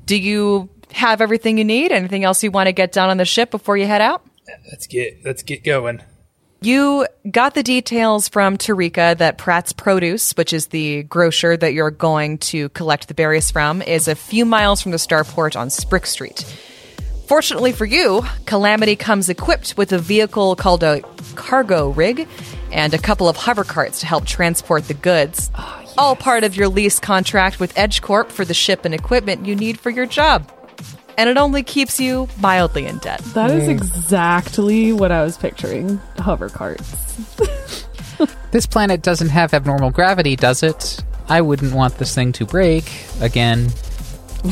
[0.05, 1.91] Do you have everything you need?
[1.91, 4.25] Anything else you want to get done on the ship before you head out?
[4.69, 6.01] Let's get let's get going.
[6.61, 11.91] You got the details from Tarika that Pratt's Produce, which is the grocer that you're
[11.91, 16.05] going to collect the berries from, is a few miles from the starport on Sprick
[16.05, 16.45] Street.
[17.27, 21.01] Fortunately for you, Calamity comes equipped with a vehicle called a
[21.35, 22.29] cargo rig
[22.71, 25.51] and a couple of hover carts to help transport the goods.
[25.55, 29.55] Ah, All part of your lease contract with EdgeCorp for the ship and equipment you
[29.55, 30.51] need for your job.
[31.17, 33.19] And it only keeps you mildly in debt.
[33.35, 33.71] That is hmm.
[33.71, 35.97] exactly what I was picturing.
[36.17, 36.95] Hover carts.
[38.53, 41.03] This planet doesn't have abnormal gravity, does it?
[41.27, 42.83] I wouldn't want this thing to break
[43.19, 43.69] again.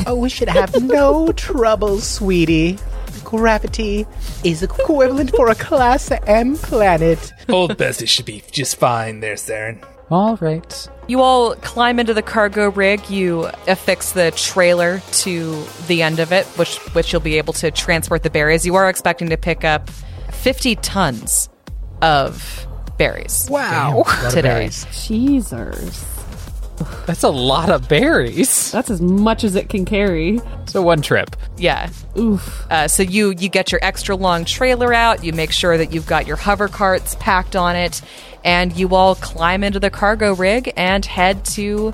[0.08, 2.80] Oh, we should have no trouble, sweetie.
[3.22, 4.04] Gravity
[4.42, 7.32] is equivalent for a Class M planet.
[7.48, 9.84] Old Bessie should be just fine there, Saren.
[10.12, 10.88] All right.
[11.08, 13.08] You all climb into the cargo rig.
[13.08, 17.70] You affix the trailer to the end of it, which which you'll be able to
[17.70, 18.66] transport the berries.
[18.66, 19.88] You are expecting to pick up
[20.30, 21.48] 50 tons
[22.02, 22.66] of
[22.98, 24.04] berries Wow.
[24.30, 24.68] today.
[24.92, 26.04] Cheesers.
[27.06, 28.72] That's a lot of berries.
[28.72, 30.40] That's as much as it can carry.
[30.66, 31.36] So one trip.
[31.56, 31.90] Yeah.
[32.18, 32.66] Oof.
[32.70, 35.22] Uh, so you you get your extra long trailer out.
[35.24, 38.02] You make sure that you've got your hover carts packed on it,
[38.44, 41.92] and you all climb into the cargo rig and head to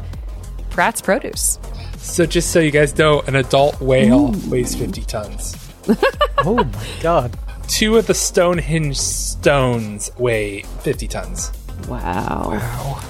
[0.71, 1.59] Pratt's Produce.
[1.99, 5.55] So just so you guys know, an adult whale weighs 50 tons.
[6.45, 7.37] Oh my god.
[7.67, 11.51] Two of the Stonehenge stones weigh 50 tons.
[11.89, 12.51] Wow.
[12.53, 13.01] Wow.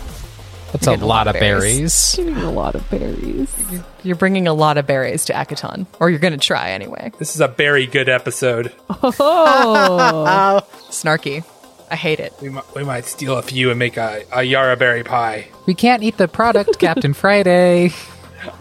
[0.73, 2.19] That's a getting lot of berries.
[2.19, 3.55] Eating a lot of berries.
[4.03, 7.13] You're bringing a lot of berries to Akiton, or you're going to try anyway.
[7.19, 8.73] This is a very good episode.
[8.91, 11.45] Oh, Snarky.
[11.91, 12.33] I hate it.
[12.43, 15.49] We might, we might steal a few and make a, a Yara berry pie.
[15.67, 17.91] We can't eat the product, Captain Friday.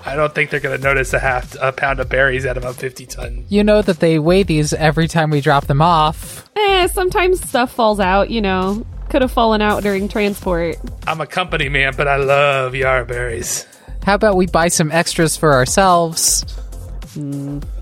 [0.05, 2.65] I don't think they're going to notice a half a pound of berries out of
[2.65, 3.45] a 50 ton.
[3.49, 6.49] You know that they weigh these every time we drop them off.
[6.55, 8.29] eh, sometimes stuff falls out.
[8.31, 10.77] You know, could have fallen out during transport.
[11.05, 13.67] I'm a company man, but I love Yara berries.
[14.03, 16.43] How about we buy some extras for ourselves?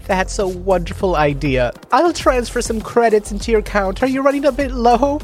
[0.06, 1.72] That's a wonderful idea.
[1.92, 4.04] I'll transfer some credits into your account.
[4.04, 5.20] Are you running a bit low?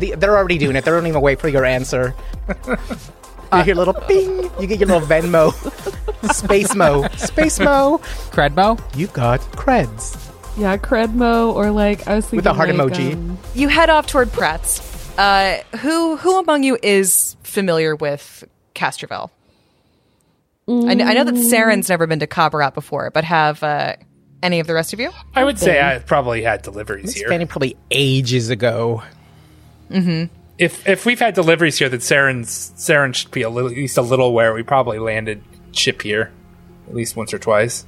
[0.00, 0.84] Th- They're already doing it.
[0.84, 2.14] They don't even wait for your answer.
[3.50, 4.42] You hear a little ping.
[4.60, 5.54] You get your little Venmo.
[6.34, 7.08] Space Mo.
[7.16, 7.96] Space Mo.
[8.30, 8.78] Credmo?
[8.94, 10.18] You got creds.
[10.58, 13.14] Yeah, Credmo or like I was thinking With a heart like, emoji.
[13.14, 14.80] um, You head off toward Pratt's.
[15.18, 19.30] Uh, who who among you is familiar with Castrovel?
[20.68, 23.96] I, kn- I know that Saren's never been to Qabarat before, but have uh,
[24.42, 25.10] any of the rest of you?
[25.34, 27.28] I would say I probably had deliveries Miss here.
[27.28, 29.02] Fanny probably ages ago.
[29.90, 30.32] Mm-hmm.
[30.58, 33.96] If if we've had deliveries here, that Saren's Saren should be a little, at least
[33.96, 34.52] a little aware.
[34.54, 36.32] We probably landed ship here
[36.88, 37.84] at least once or twice.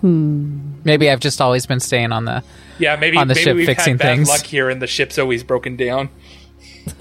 [0.00, 0.58] Hmm.
[0.84, 2.42] Maybe I've just always been staying on the.
[2.78, 4.28] Yeah, maybe On the maybe ship we've fixing had bad things.
[4.28, 6.10] luck here, and the ship's always broken down.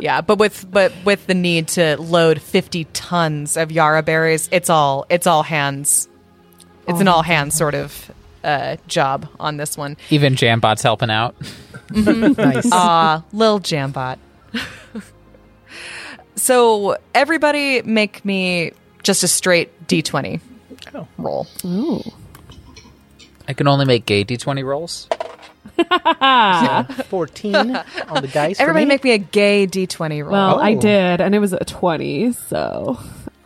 [0.00, 4.70] Yeah, but with but with the need to load fifty tons of Yara berries, it's
[4.70, 6.08] all it's all hands.
[6.88, 8.10] It's an all hands sort of
[8.42, 9.96] uh, job on this one.
[10.10, 11.34] Even Jambot's helping out.
[11.90, 12.68] Nice.
[12.70, 14.18] Ah, Lil Jambot.
[16.36, 18.72] so everybody make me
[19.02, 20.40] just a straight D twenty
[20.94, 21.08] Oh.
[21.16, 21.46] roll.
[21.64, 22.02] Ooh.
[23.48, 25.08] I can only make gay d20 rolls.
[27.08, 28.56] 14 on the dice.
[28.56, 28.88] for Everybody me.
[28.88, 30.32] make me a gay D twenty roll.
[30.32, 30.80] Well, I Oh.
[30.80, 32.32] did, and it was a twenty.
[32.32, 32.98] So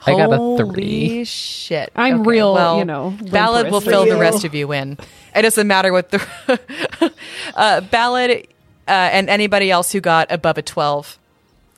[0.07, 1.25] I got a Holy three.
[1.25, 1.93] shit!
[1.95, 4.99] I'm real, well, you know, Ballad will limperous fill the rest of you in.
[5.35, 6.21] It doesn't matter what the
[7.55, 8.47] uh, Ballad
[8.89, 11.19] uh, and anybody else who got above a twelve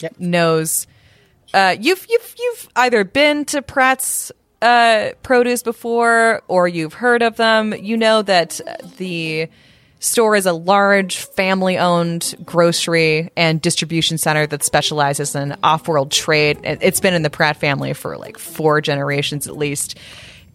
[0.01, 0.19] Yep.
[0.19, 0.87] knows.
[1.53, 4.33] Uh, you've you've you've either been to Pratt's
[4.63, 7.75] uh, produce before, or you've heard of them.
[7.75, 8.61] You know that
[8.99, 9.49] the
[10.05, 16.59] store is a large family-owned grocery and distribution center that specializes in off-world trade.
[16.63, 19.99] It- It's been in the Pratt family for like four generations at least,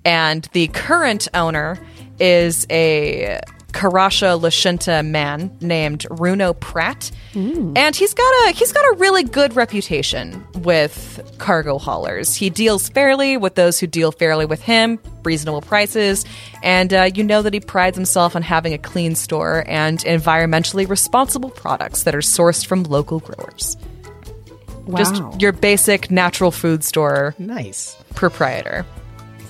[0.06, 1.80] and the current owner
[2.20, 3.40] is a
[3.74, 9.56] Korasha Lashunta man named Runo Pratt, and he's got a he's got a really good
[9.56, 12.36] reputation with cargo haulers.
[12.36, 16.26] He deals fairly with those who deal fairly with him, reasonable prices,
[16.64, 20.88] and uh, you know that he prides himself on having a clean store and environmentally
[20.90, 23.78] responsible products that are sourced from local growers.
[24.88, 27.96] wow, Just your basic natural food store Nice.
[28.16, 28.86] proprietor.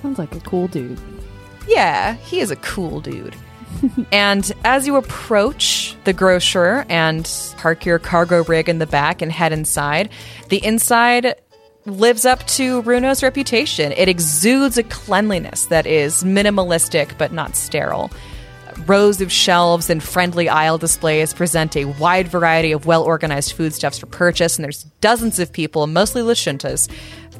[0.01, 0.99] sounds like a cool dude.
[1.67, 3.35] Yeah, he is a cool dude.
[4.11, 9.31] and as you approach the grocer and park your cargo rig in the back and
[9.31, 10.09] head inside,
[10.49, 11.35] the inside
[11.85, 13.91] lives up to Runo's reputation.
[13.93, 18.11] It exudes a cleanliness that is minimalistic but not sterile.
[18.85, 23.99] Rows of shelves and friendly aisle displays present a wide variety of well organized foodstuffs
[23.99, 26.89] for purchase, and there's dozens of people, mostly Lashuntas,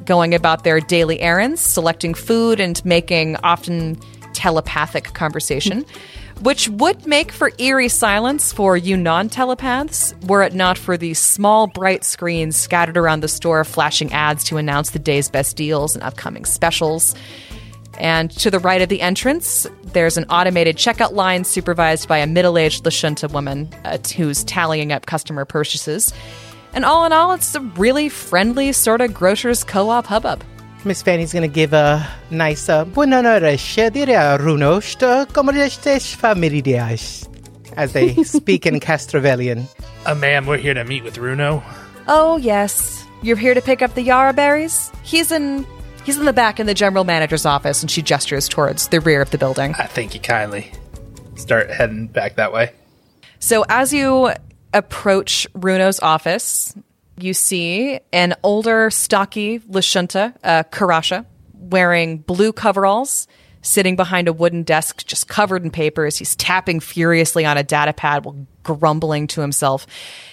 [0.04, 3.98] going about their daily errands, selecting food and making often
[4.32, 5.84] telepathic conversation,
[6.40, 11.14] which would make for eerie silence for you non telepaths, were it not for the
[11.14, 15.94] small, bright screens scattered around the store flashing ads to announce the day's best deals
[15.94, 17.14] and upcoming specials.
[17.98, 22.26] And to the right of the entrance, there's an automated checkout line supervised by a
[22.26, 26.12] middle aged Lashunta woman uh, who's tallying up customer purchases.
[26.72, 30.42] And all in all, it's a really friendly sort of grocer's co op hubbub.
[30.84, 33.58] Miss Fanny's gonna give a nice uh, Buona notte,
[33.92, 37.28] diria Runo, sto como estes familias
[37.76, 39.66] as they speak in Castrovelian.
[40.06, 41.62] Uh, ma'am, we're here to meet with Runo.
[42.08, 43.04] Oh, yes.
[43.22, 44.90] You're here to pick up the Yara berries?
[45.02, 45.66] He's in.
[46.04, 49.20] He's in the back in the general manager's office, and she gestures towards the rear
[49.20, 49.74] of the building.
[49.74, 50.72] I thank you kindly.
[51.34, 52.72] Start heading back that way.
[53.38, 54.32] So as you
[54.72, 56.74] approach Runo's office,
[57.22, 63.28] you see an older, stocky Lashunta, uh, Korasha, wearing blue coveralls,
[63.62, 66.16] sitting behind a wooden desk just covered in papers.
[66.16, 69.86] He's tapping furiously on a data pad while grumbling to himself.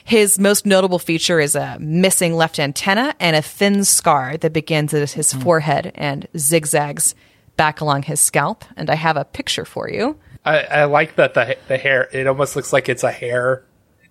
[0.04, 4.94] His most notable feature is a missing left antenna and a thin scar that begins
[4.94, 7.16] at his forehead and zigzags
[7.58, 8.64] back along his scalp.
[8.76, 10.18] And I have a picture for you.
[10.46, 12.08] I, I like that the the hair.
[12.14, 13.66] It almost looks like it's a hair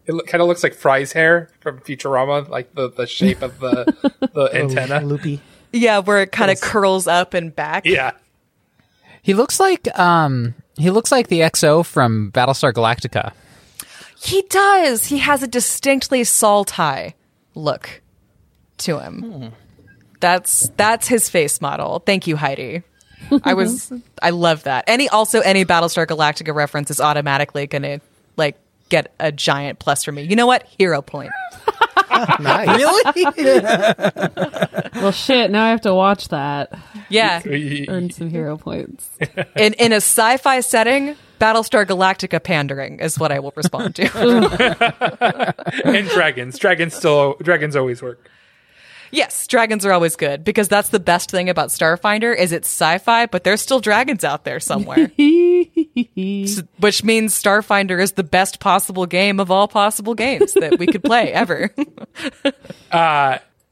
[0.06, 4.12] It kind of looks like Fry's hair from Futurama, like the, the shape of the
[4.34, 5.00] the antenna.
[5.00, 5.40] Loopy.
[5.72, 7.84] Yeah, where it kind of curls up and back.
[7.84, 8.12] Yeah.
[9.22, 13.32] He looks like um he looks like the XO from Battlestar Galactica.
[14.18, 15.06] He does.
[15.06, 17.14] He has a distinctly Saul Tigh
[17.54, 18.02] look
[18.78, 19.52] to him.
[20.20, 22.00] That's that's his face model.
[22.00, 22.82] Thank you, Heidi.
[23.42, 23.92] I was
[24.22, 24.84] I love that.
[24.86, 28.00] Any also any Battlestar Galactica reference is automatically gonna
[28.36, 28.56] like
[28.88, 30.22] get a giant plus for me.
[30.22, 30.64] You know what?
[30.78, 31.30] Hero point.
[32.40, 32.78] Nice.
[32.78, 33.26] Really?
[35.02, 35.50] Well, shit.
[35.50, 36.72] Now I have to watch that.
[37.10, 37.42] Yeah.
[37.88, 39.10] Earn some hero points.
[39.56, 45.06] In in a sci-fi setting, Battlestar Galactica pandering is what I will respond to.
[45.84, 46.58] and dragons.
[46.58, 48.30] Dragons still dragons always work.
[49.10, 53.26] Yes, dragons are always good because that's the best thing about Starfinder is it's sci-fi,
[53.26, 55.10] but there's still dragons out there somewhere.
[55.16, 61.02] which means Starfinder is the best possible game of all possible games that we could
[61.02, 61.70] play ever.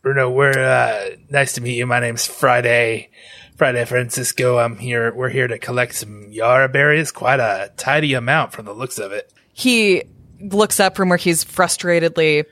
[0.02, 1.86] Bruno, we're uh, nice to meet you.
[1.86, 3.10] My name's Friday.
[3.56, 4.58] Friday Francisco.
[4.58, 5.14] I'm here.
[5.14, 7.12] We're here to collect some Yara berries.
[7.12, 9.32] Quite a tidy amount from the looks of it.
[9.52, 10.02] he
[10.40, 12.44] looks up from where he's frustratedly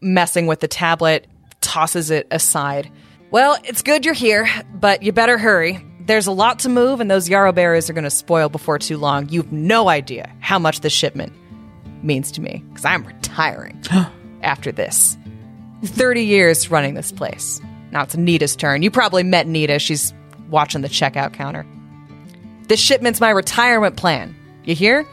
[0.00, 1.26] messing with the tablet,
[1.64, 2.90] tosses it aside.
[3.30, 5.84] Well, it's good you're here, but you better hurry.
[6.00, 8.98] There's a lot to move, and those Yara berries are going to spoil before too
[8.98, 9.28] long.
[9.30, 11.32] You've no idea how much this shipment
[12.02, 13.82] means to me, because I'm retiring
[14.42, 15.16] after this.
[15.84, 17.60] 30 years running this place.
[17.90, 18.82] Now it's Nita's turn.
[18.82, 19.78] You probably met Nita.
[19.78, 20.12] She's
[20.50, 21.66] watching the checkout counter.
[22.68, 24.34] This shipment's my retirement plan.
[24.64, 25.06] You hear?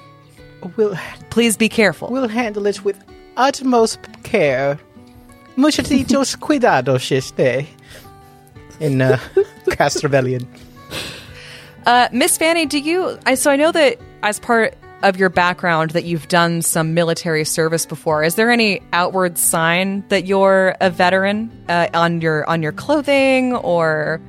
[0.78, 0.98] We'll,
[1.30, 2.10] Please be careful.
[2.10, 3.02] we'll handle it with
[3.38, 4.78] utmost care.
[5.56, 7.68] Muchachos cuidados este.
[8.80, 9.18] In uh.
[11.86, 13.18] Uh, Miss Fanny, do you?
[13.26, 17.44] I so I know that as part of your background that you've done some military
[17.44, 18.24] service before.
[18.24, 23.56] Is there any outward sign that you're a veteran uh, on your on your clothing
[23.56, 24.22] or?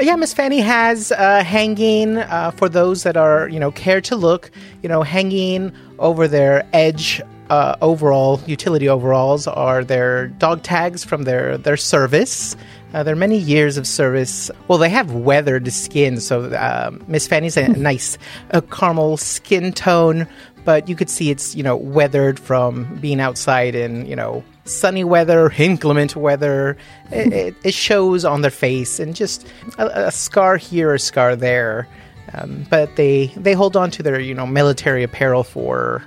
[0.00, 4.16] Yeah, Miss Fanny has uh, hanging uh, for those that are, you know, care to
[4.16, 4.50] look,
[4.82, 7.20] you know, hanging over their edge
[7.52, 12.56] uh, overall utility overalls are their dog tags from their their service.
[12.94, 14.50] Uh, there are many years of service.
[14.68, 18.16] Well, they have weathered skin, so um, Miss Fanny's a nice
[18.52, 20.26] uh, caramel skin tone,
[20.64, 25.04] but you could see it's you know weathered from being outside in you know sunny
[25.04, 26.78] weather, inclement weather.
[27.10, 29.46] It, it, it shows on their face, and just
[29.76, 31.86] a, a scar here, a scar there.
[32.32, 36.02] Um, but they they hold on to their you know military apparel for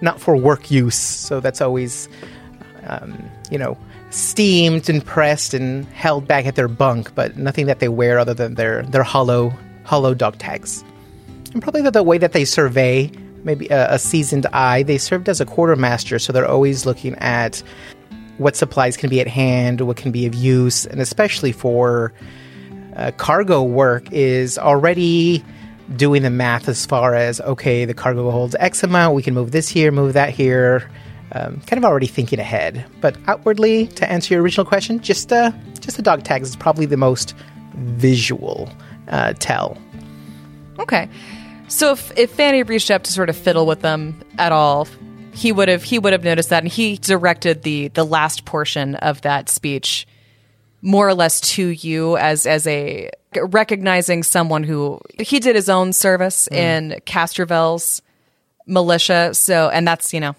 [0.00, 0.96] not for work use.
[0.98, 2.08] So that's always
[2.86, 3.76] um, you know
[4.10, 8.34] steamed and pressed and held back at their bunk, but nothing that they wear other
[8.34, 9.52] than their their hollow
[9.84, 10.84] hollow dog tags.
[11.52, 13.10] And probably the, the way that they survey
[13.46, 14.82] maybe a, a seasoned eye.
[14.82, 17.62] They served as a quartermaster, so they're always looking at
[18.36, 22.12] what supplies can be at hand, what can be of use, and especially for
[22.96, 25.42] uh, cargo work is already
[25.94, 29.52] doing the math as far as okay, the cargo holds X amount, we can move
[29.52, 30.90] this here, move that here.
[31.32, 35.50] Um, kind of already thinking ahead, but outwardly, to answer your original question, just uh,
[35.80, 37.34] just the dog tags is probably the most
[37.74, 38.70] visual
[39.08, 39.76] uh, tell.
[40.78, 41.08] Okay,
[41.68, 44.86] so if if Fanny reached up to sort of fiddle with them at all,
[45.32, 48.94] he would have he would have noticed that, and he directed the the last portion
[48.94, 50.06] of that speech
[50.80, 53.10] more or less to you as as a
[53.44, 56.56] recognizing someone who he did his own service mm.
[56.56, 58.02] in Castrovel's
[58.66, 59.34] militia.
[59.34, 60.34] So, and that's you know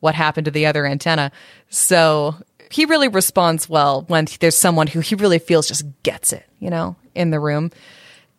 [0.00, 1.32] what happened to the other antenna.
[1.70, 2.36] So
[2.70, 6.70] he really responds well when there's someone who he really feels just gets it, you
[6.70, 7.70] know, in the room,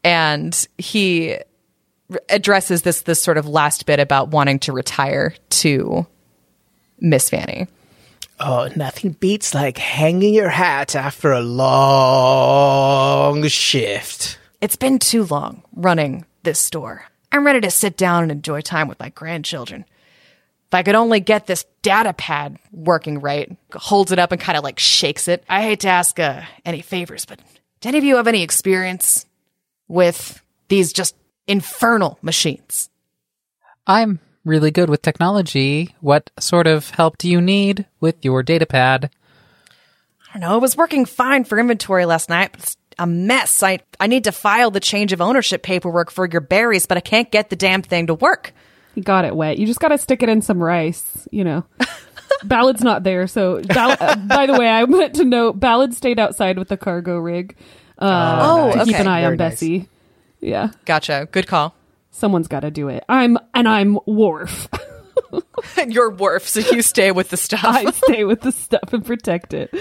[0.03, 1.38] and he
[2.30, 6.05] addresses this this sort of last bit about wanting to retire to
[6.99, 7.67] Miss Fanny.
[8.39, 12.67] Oh, nothing beats like hanging your hat after a long
[13.47, 14.38] shift.
[14.59, 17.05] It's been too long running this store.
[17.31, 19.86] I'm ready to sit down and enjoy time with my grandchildren.
[20.67, 24.57] If I could only get this data pad working right, holds it up and kind
[24.57, 25.43] of like shakes it.
[25.47, 27.39] I hate to ask uh, any favors, but
[27.79, 29.25] do any of you have any experience
[29.88, 31.15] with these just
[31.47, 32.89] infernal machines?
[33.88, 35.96] I'm really good with technology.
[36.02, 39.06] What sort of help do you need with your datapad?
[40.30, 40.56] I don't know.
[40.58, 43.64] It was working fine for inventory last night, but it's a mess.
[43.64, 47.02] I, I need to file the change of ownership paperwork for your berries, but I
[47.02, 48.54] can't get the damn thing to work.
[48.96, 49.58] You got it wet.
[49.58, 51.66] You just got to stick it in some rice, you know.
[52.43, 56.20] Ballad's not there, so Ball- uh, by the way, I meant to note Ballad stayed
[56.20, 57.56] outside with the cargo rig.
[57.98, 59.02] Uh, Oh, to keep okay.
[59.02, 59.52] an eye Very on nice.
[59.54, 59.89] Bessie.
[60.41, 61.28] Yeah, Gotcha.
[61.32, 61.74] Good call.
[62.16, 63.03] Someone's got to do it.
[63.09, 64.68] I'm and I'm Worf.
[65.88, 67.63] Your wharf, so you stay with the stuff.
[67.63, 69.74] I stay with the stuff and protect it.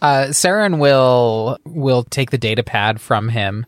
[0.00, 3.66] Uh, Saren will will take the data pad from him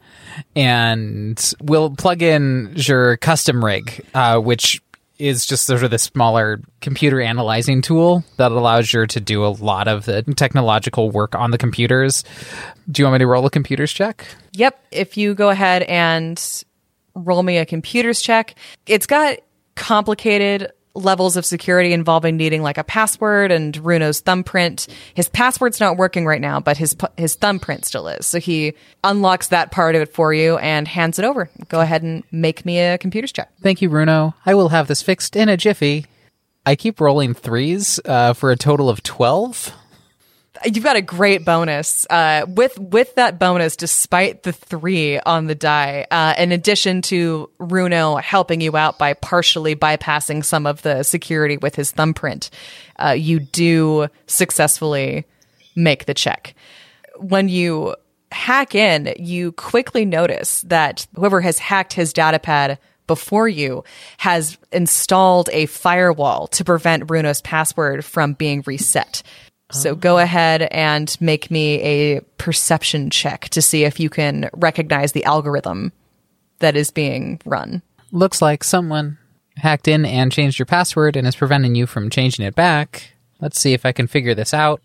[0.56, 4.80] and will plug in your custom rig, uh, which
[5.18, 9.48] is just sort of the smaller computer analyzing tool that allows you to do a
[9.48, 12.24] lot of the technological work on the computers.
[12.90, 14.26] Do you want me to roll a computers check?
[14.52, 14.84] Yep.
[14.90, 16.38] If you go ahead and
[17.14, 18.54] roll me a computers check,
[18.86, 19.38] it's got
[19.74, 24.86] complicated levels of security involving needing like a password and Runo's thumbprint.
[25.14, 28.26] His password's not working right now, but his his thumbprint still is.
[28.26, 31.50] So he unlocks that part of it for you and hands it over.
[31.68, 33.50] Go ahead and make me a computers check.
[33.62, 34.34] Thank you, Bruno.
[34.44, 36.06] I will have this fixed in a jiffy.
[36.64, 39.74] I keep rolling threes uh, for a total of 12.
[40.64, 42.06] You've got a great bonus.
[42.08, 47.50] Uh, with with that bonus, despite the three on the die, uh, in addition to
[47.58, 52.50] Runo helping you out by partially bypassing some of the security with his thumbprint,
[52.98, 55.24] uh, you do successfully
[55.74, 56.54] make the check.
[57.16, 57.96] When you
[58.30, 63.84] hack in, you quickly notice that whoever has hacked his datapad before you
[64.18, 69.22] has installed a firewall to prevent Bruno's password from being reset.
[69.72, 75.12] So go ahead and make me a perception check to see if you can recognize
[75.12, 75.92] the algorithm
[76.58, 77.82] that is being run.
[78.10, 79.18] Looks like someone
[79.56, 83.12] hacked in and changed your password and is preventing you from changing it back.
[83.40, 84.80] Let's see if I can figure this out.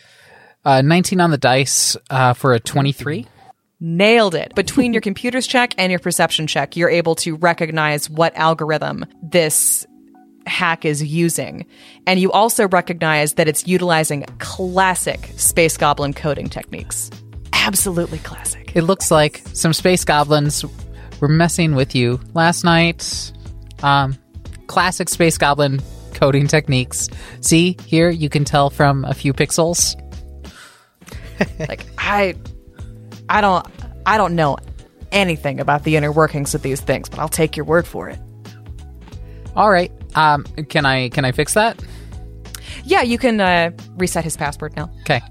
[0.66, 3.26] Uh, 19 on the dice uh, for a 23.
[3.80, 4.54] Nailed it.
[4.56, 9.87] Between your computer's check and your perception check, you're able to recognize what algorithm this
[10.48, 11.66] hack is using.
[12.06, 17.12] And you also recognize that it's utilizing classic Space Goblin coding techniques.
[17.54, 18.72] Absolutely classic.
[18.76, 20.64] It looks like some space goblins
[21.20, 23.32] were messing with you last night.
[23.84, 24.18] Um,
[24.68, 25.82] classic space goblin
[26.14, 27.10] coding techniques.
[27.42, 29.96] See, here you can tell from a few pixels.
[31.68, 32.36] like I
[33.30, 33.68] I don't
[34.06, 34.58] I don't know
[35.12, 38.20] anything about the inner workings of these things, but I'll take your word for it.
[39.56, 39.92] All right.
[40.18, 41.80] Um, can I can I fix that?
[42.84, 44.90] Yeah, you can uh, reset his password now.
[45.02, 45.22] Okay.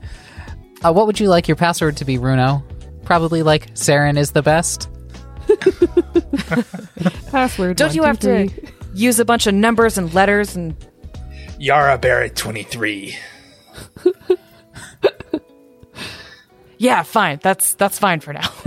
[0.84, 2.62] Uh, what would you like your password to be, Bruno?
[3.04, 4.88] Probably like Saren is the best.
[7.30, 7.76] Password.
[7.76, 8.48] Don't one, you two, have to
[8.94, 10.76] use a bunch of numbers and letters and
[11.58, 13.16] Yara Barrett 23.
[16.78, 17.40] Yeah, fine.
[17.42, 18.48] That's that's fine for now.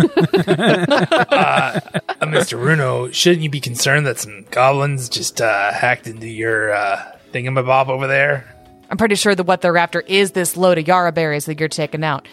[2.20, 2.60] Uh, Mr.
[2.60, 7.02] Runo, shouldn't you be concerned that some goblins just uh, hacked into your uh,
[7.32, 8.46] thingamabob over there?
[8.90, 11.70] I'm pretty sure that what they're after is this load of Yara berries that you're
[11.70, 12.28] taking out.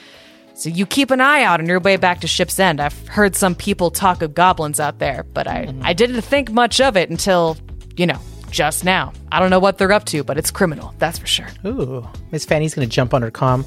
[0.55, 2.81] So you keep an eye out on your way back to Ship's End.
[2.81, 6.81] I've heard some people talk of goblins out there, but I, I didn't think much
[6.81, 7.57] of it until,
[7.97, 8.19] you know,
[8.51, 9.13] just now.
[9.31, 11.49] I don't know what they're up to, but it's criminal, that's for sure.
[11.67, 13.67] Ooh, Miss Fanny's gonna jump on her comm.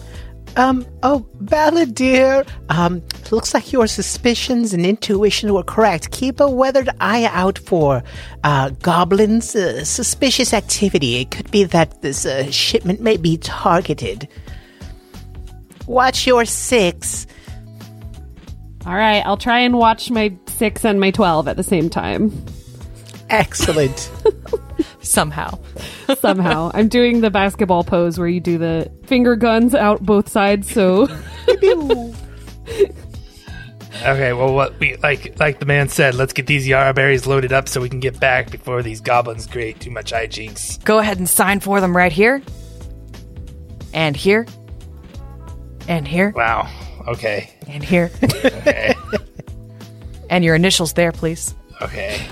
[0.55, 6.11] Um, oh, Ballad dear, um, looks like your suspicions and intuition were correct.
[6.11, 8.03] Keep a weathered eye out for,
[8.43, 11.21] uh, goblins, uh, suspicious activity.
[11.21, 14.27] It could be that this, uh, shipment may be targeted.
[15.87, 17.25] Watch your six.
[18.85, 22.31] All right, I'll try and watch my six and my twelve at the same time.
[23.29, 24.11] Excellent.
[25.09, 25.57] Somehow.
[26.19, 30.71] Somehow, I'm doing the basketball pose where you do the finger guns out both sides.
[30.71, 31.07] So
[34.01, 37.51] Okay, well, what we like, like the man said, let's get these Yara berries loaded
[37.51, 40.81] up so we can get back before these goblins create too much hijinks.
[40.85, 42.41] Go ahead and sign for them right here.
[43.93, 44.45] And here.
[45.87, 46.31] And here.
[46.35, 46.69] Wow.
[47.07, 47.49] Okay.
[47.67, 48.11] And here.
[48.23, 48.93] Okay.
[50.29, 51.55] and your initials there, please.
[51.81, 52.25] okay.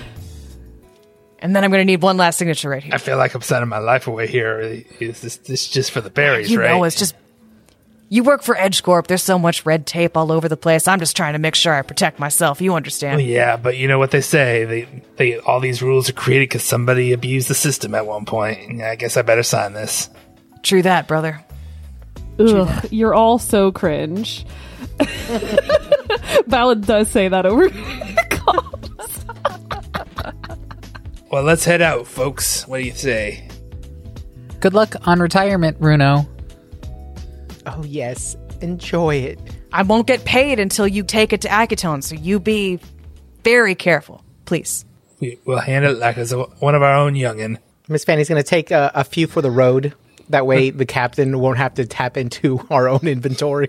[1.40, 2.94] And then I'm going to need one last signature right here.
[2.94, 4.58] I feel like I'm signing my life away here.
[5.00, 6.70] Is this, this just for the berries, you right?
[6.70, 7.14] know, it's just
[8.10, 9.06] you work for EdgeCorp.
[9.06, 10.88] There's so much red tape all over the place.
[10.88, 12.60] I'm just trying to make sure I protect myself.
[12.60, 13.18] You understand?
[13.18, 14.64] Well, yeah, but you know what they say?
[14.64, 18.82] They, they, all these rules are created because somebody abused the system at one point.
[18.82, 20.08] I guess I better sign this.
[20.62, 21.44] True that, brother.
[22.38, 24.46] Ugh, you're all so cringe.
[26.46, 27.68] Ballad does say that over.
[31.30, 32.66] Well, let's head out, folks.
[32.66, 33.46] What do you say?
[34.60, 36.26] Good luck on retirement, Bruno.
[37.66, 38.36] oh, yes.
[38.60, 39.38] Enjoy it.
[39.72, 42.80] I won't get paid until you take it to Akiton, so you be
[43.44, 44.84] very careful, please.
[45.20, 47.58] We, we'll handle it like it's a, one of our own youngin.
[47.88, 49.94] Miss Fanny's gonna take a, a few for the road.
[50.30, 53.68] That way, the captain won't have to tap into our own inventory.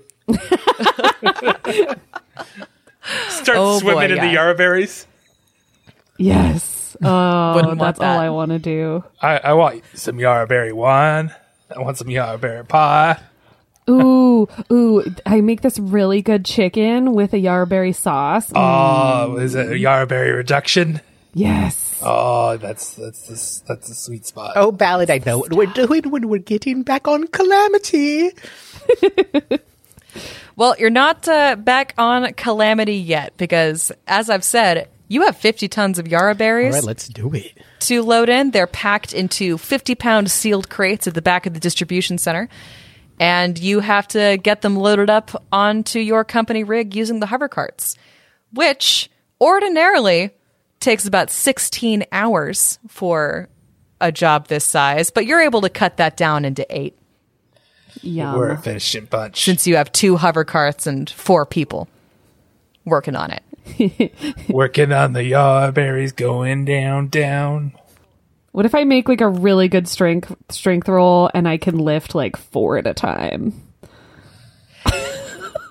[3.30, 4.26] Start Oh, swimming boy, in yeah.
[4.28, 5.06] the Yara berries.
[6.18, 6.79] Yes.
[7.02, 8.20] Oh, that's all that.
[8.20, 9.04] I want to do.
[9.22, 11.34] I, I want some Yara berry wine.
[11.76, 13.20] I want some Yara berry pie.
[13.90, 15.04] Ooh, ooh!
[15.26, 18.52] I make this really good chicken with a yarberry sauce.
[18.54, 21.02] Oh, is it a Yara berry reduction?
[21.34, 22.00] yes.
[22.02, 24.54] Oh, that's that's the, that's the sweet spot.
[24.56, 28.32] Oh, Ballad, I know what we're doing when we're getting back on Calamity.
[30.60, 35.68] Well, you're not uh, back on Calamity yet because, as I've said, you have 50
[35.68, 37.52] tons of Yara All berries right, let's do it.
[37.82, 38.52] to load in.
[38.52, 42.48] They're packed into 50 pound sealed crates at the back of the distribution center.
[43.20, 47.50] And you have to get them loaded up onto your company rig using the hover
[47.50, 47.98] carts,
[48.54, 49.10] which
[49.42, 50.32] ordinarily
[50.80, 53.50] takes about 16 hours for
[54.00, 56.98] a job this size, but you're able to cut that down into eight
[58.02, 58.34] Yeah.
[58.36, 59.44] We're a efficient bunch.
[59.44, 61.90] since you have two hover carts and four people
[62.86, 63.44] working on it.
[64.50, 67.74] Working on the Yara berries, going down, down.
[68.52, 72.16] What if I make like a really good strength strength roll and I can lift
[72.16, 73.54] like four at a time?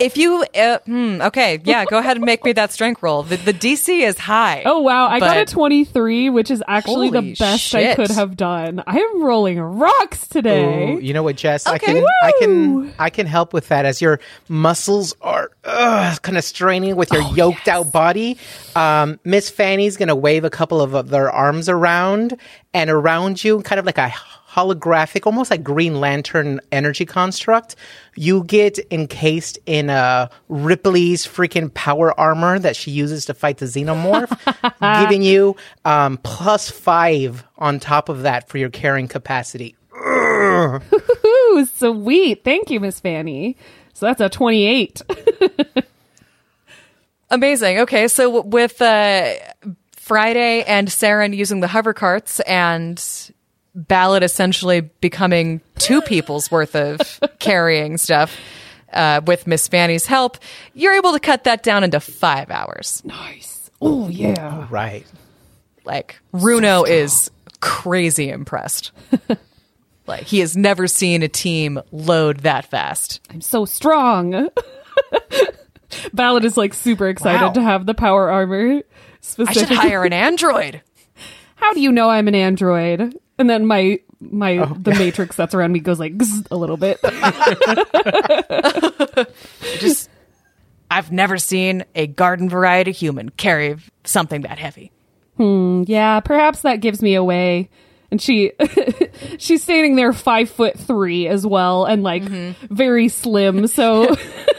[0.00, 3.22] If you, uh, hmm, okay, yeah, go ahead and make me that strength roll.
[3.24, 4.62] The, the DC is high.
[4.64, 8.36] Oh wow, I got a 23, which is actually the Holy best I could have
[8.36, 8.82] done.
[8.86, 10.94] I am rolling rocks today.
[10.94, 11.66] Ooh, you know what, Jess?
[11.66, 11.86] I Okay.
[11.94, 13.84] can, I can, I can help with that.
[13.86, 18.38] As your muscles are kind of straining with your yoked out body,
[18.76, 22.36] um, Miss Fanny's gonna wave a couple of uh, their arms around,
[22.72, 24.12] and around you, kind of like a
[24.58, 27.76] holographic, almost like Green Lantern energy construct.
[28.16, 33.66] You get encased in a Ripley's freaking power armor that she uses to fight the
[33.66, 39.76] xenomorph, giving you um, plus five on top of that for your carrying capacity.
[39.94, 42.44] Ooh, sweet.
[42.44, 43.56] Thank you, Miss Fanny.
[43.94, 45.02] So that's a 28.
[47.30, 47.80] Amazing.
[47.80, 49.34] Okay, so with uh,
[49.92, 52.98] Friday and Saren using the hover carts and
[53.86, 58.36] Ballad essentially becoming two people's worth of carrying stuff
[58.92, 60.38] uh, with Miss Fanny's help,
[60.74, 63.02] you're able to cut that down into five hours.
[63.04, 63.70] nice.
[63.80, 64.66] Oh yeah.
[64.70, 65.06] Right.
[65.84, 68.90] Like, Runo is crazy impressed.
[70.08, 73.20] like, he has never seen a team load that fast.
[73.30, 74.48] I'm so strong.
[76.12, 77.52] Ballad is like super excited Wow.
[77.52, 78.82] to have the power armor.
[79.46, 80.82] I should hire an android.
[81.54, 83.18] how do you know I'm an android?
[83.38, 86.12] And then my my Oh, the matrix that's around me goes like
[86.50, 86.98] a little bit.
[89.78, 90.10] just
[90.90, 94.92] I've never seen a garden variety human carry something that heavy.
[95.38, 97.70] yeah, perhaps that gives me away.
[98.10, 98.52] And she
[99.38, 102.74] she's standing there five foot three as well and like Mm-hmm.
[102.74, 103.66] very slim.
[103.66, 104.14] So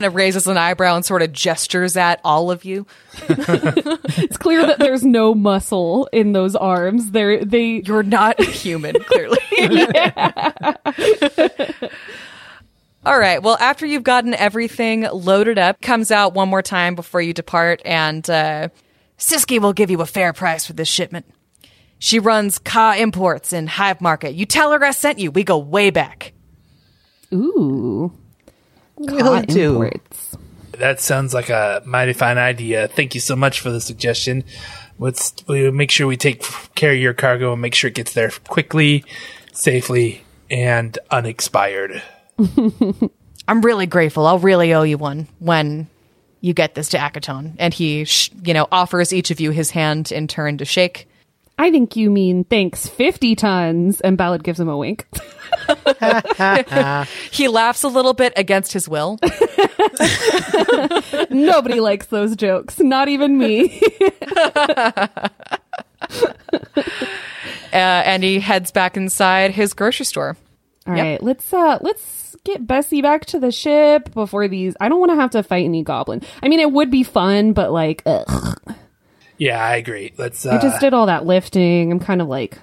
[0.00, 2.86] And raises an eyebrow and sort of gestures at all of you.
[3.28, 7.10] it's clear that there's no muscle in those arms.
[7.12, 9.38] They're they You're not human, clearly.
[13.04, 13.42] all right.
[13.42, 17.82] Well, after you've gotten everything loaded up, comes out one more time before you depart,
[17.84, 18.68] and uh,
[19.18, 21.26] Siski will give you a fair price for this shipment.
[21.98, 24.34] She runs Ka Imports in Hive Market.
[24.34, 25.30] You tell her I sent you.
[25.30, 26.32] We go way back.
[27.32, 28.12] ooh
[29.06, 30.36] Will imports.
[30.78, 32.88] That sounds like a mighty fine idea.
[32.88, 34.44] Thank you so much for the suggestion.
[34.98, 36.42] Let's we'll make sure we take
[36.74, 39.04] care of your cargo and make sure it gets there quickly,
[39.52, 42.02] safely, and unexpired.
[43.48, 44.26] I'm really grateful.
[44.26, 45.88] I'll really owe you one when
[46.40, 47.54] you get this to Akiton.
[47.58, 51.08] And he, sh- you know, offers each of you his hand in turn to shake.
[51.58, 54.00] I think you mean thanks 50 tons.
[54.00, 55.06] And Ballad gives him a wink.
[57.30, 59.18] He laughs a little bit against his will.
[61.30, 63.80] Nobody likes those jokes, not even me.
[66.76, 66.88] uh,
[67.72, 70.36] and he heads back inside his grocery store.
[70.86, 71.04] All Yep.
[71.04, 74.74] right, let's uh let's get Bessie back to the ship before these.
[74.80, 76.22] I don't want to have to fight any goblin.
[76.42, 78.58] I mean, it would be fun, but like, ugh.
[79.42, 80.12] Yeah, I agree.
[80.16, 80.46] Let's.
[80.46, 81.90] Uh, I just did all that lifting.
[81.90, 82.58] I'm kind of like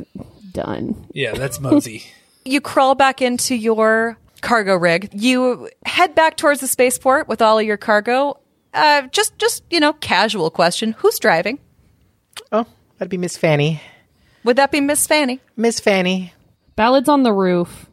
[0.54, 1.08] done.
[1.12, 2.04] yeah, that's mosey.
[2.46, 5.10] You crawl back into your cargo rig.
[5.14, 8.40] You head back towards the spaceport with all of your cargo.
[8.74, 11.60] Uh, just, just you know, casual question: Who's driving?
[12.54, 12.66] Oh,
[12.98, 13.82] that'd be Miss Fanny.
[14.46, 15.42] Would that be Miss Fanny?
[15.58, 16.34] Miss Fanny
[16.78, 17.88] Ballad's on the roof.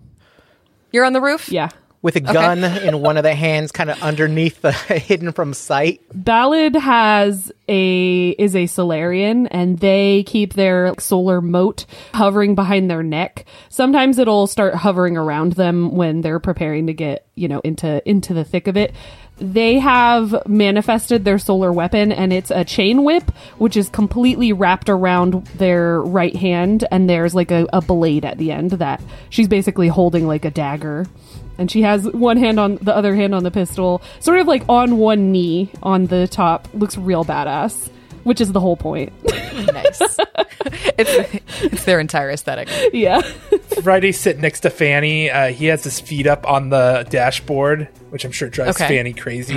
[0.92, 1.50] You're on the roof.
[1.50, 1.70] Yeah.
[2.06, 6.02] With a gun in one of the hands, kind of underneath the hidden from sight.
[6.14, 11.84] Ballad has a is a Solarian and they keep their solar mote
[12.14, 13.44] hovering behind their neck.
[13.70, 18.34] Sometimes it'll start hovering around them when they're preparing to get, you know, into into
[18.34, 18.94] the thick of it.
[19.38, 24.88] They have manifested their solar weapon, and it's a chain whip, which is completely wrapped
[24.88, 29.48] around their right hand, and there's like a, a blade at the end that she's
[29.48, 31.04] basically holding like a dagger.
[31.58, 34.62] And she has one hand on the other hand on the pistol, sort of like
[34.68, 36.68] on one knee on the top.
[36.74, 37.88] Looks real badass,
[38.24, 39.12] which is the whole point.
[39.24, 40.00] nice.
[40.98, 42.68] it's it's their entire aesthetic.
[42.92, 43.20] yeah.
[43.82, 45.30] Friday's sitting next to Fanny.
[45.30, 48.88] Uh, he has his feet up on the dashboard, which I'm sure drives Okay.
[48.88, 49.54] Fanny crazy.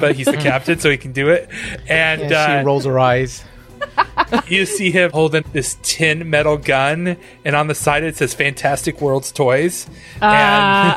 [0.00, 1.48] but he's the captain, so he can do it.
[1.88, 3.44] And And uh, she rolls her eyes.
[4.48, 9.00] you see him holding this tin metal gun, and on the side it says "Fantastic
[9.00, 9.88] Worlds Toys."
[10.20, 10.96] Uh,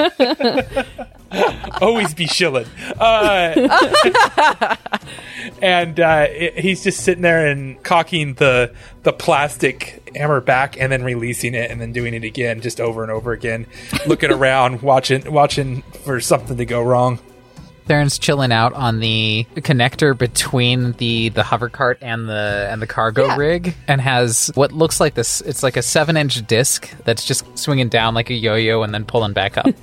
[0.00, 0.76] And
[1.82, 2.66] always be shilling.
[2.98, 4.76] Uh,
[5.62, 8.72] and uh, it- he's just sitting there and cocking the
[9.02, 13.02] the plastic hammer back, and then releasing it, and then doing it again, just over
[13.02, 13.66] and over again,
[14.06, 17.18] looking around, watching watching for something to go wrong.
[17.88, 22.86] Theron's chilling out on the connector between the the hover cart and the and the
[22.86, 23.36] cargo Yeah.
[23.36, 25.40] rig, and has what looks like this.
[25.40, 28.94] It's like a seven inch disc that's just swinging down like a yo yo and
[28.94, 29.66] then pulling back up.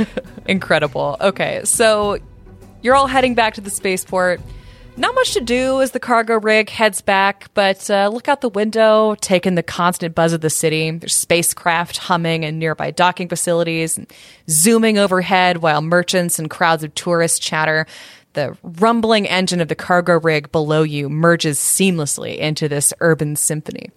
[0.46, 1.16] Incredible.
[1.20, 2.18] Okay, so
[2.82, 4.40] you're all heading back to the spaceport.
[4.96, 8.50] Not much to do as the cargo rig heads back, but uh, look out the
[8.50, 10.90] window, taking the constant buzz of the city.
[10.90, 14.12] There's spacecraft humming in nearby docking facilities, and
[14.48, 17.86] zooming overhead while merchants and crowds of tourists chatter.
[18.34, 23.90] The rumbling engine of the cargo rig below you merges seamlessly into this urban symphony.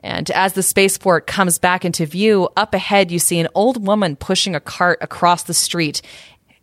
[0.00, 4.16] And as the spaceport comes back into view, up ahead you see an old woman
[4.16, 6.02] pushing a cart across the street.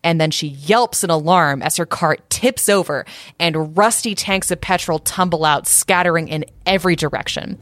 [0.03, 3.05] And then she yelps in alarm as her cart tips over
[3.39, 7.59] and rusty tanks of petrol tumble out, scattering in every direction.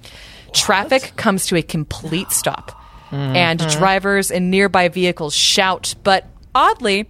[0.53, 2.71] Traffic comes to a complete stop.
[3.09, 3.35] Mm-hmm.
[3.35, 7.07] And drivers and nearby vehicles shout, but oddly,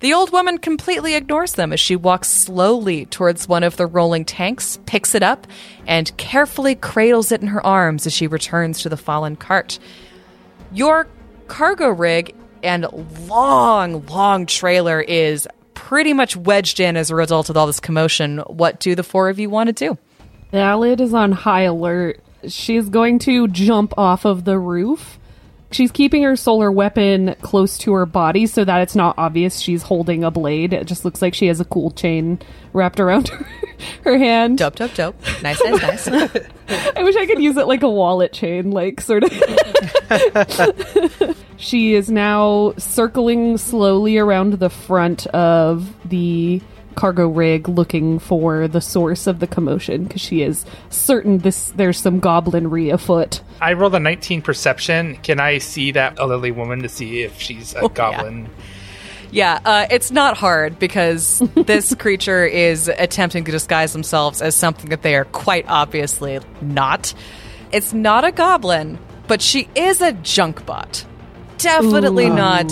[0.00, 4.24] the old woman completely ignores them as she walks slowly towards one of the rolling
[4.24, 5.46] tanks, picks it up,
[5.86, 9.78] and carefully cradles it in her arms as she returns to the fallen cart.
[10.72, 11.06] Your
[11.48, 12.86] cargo rig and
[13.28, 18.38] long, long trailer is pretty much wedged in as a result of all this commotion.
[18.46, 19.98] What do the four of you want to do?
[20.50, 22.20] Ballad is on high alert.
[22.48, 25.18] She's going to jump off of the roof.
[25.72, 29.82] She's keeping her solar weapon close to her body so that it's not obvious she's
[29.82, 30.72] holding a blade.
[30.72, 32.40] It just looks like she has a cool chain
[32.72, 33.46] wrapped around her,
[34.02, 34.58] her hand.
[34.58, 35.16] Dope, dope, dope.
[35.42, 36.08] Nice, nice, nice.
[36.96, 39.32] I wish I could use it like a wallet chain, like sort of.
[41.56, 46.60] she is now circling slowly around the front of the
[47.00, 51.98] cargo rig looking for the source of the commotion because she is certain this there's
[51.98, 53.40] some goblinry afoot.
[53.58, 55.16] I rolled a 19 perception.
[55.16, 58.50] Can I see that elderly woman to see if she's a goblin?
[59.30, 64.90] Yeah, uh, it's not hard because this creature is attempting to disguise themselves as something
[64.90, 67.14] that they are quite obviously not.
[67.72, 71.06] It's not a goblin, but she is a junk bot.
[71.56, 72.70] Definitely not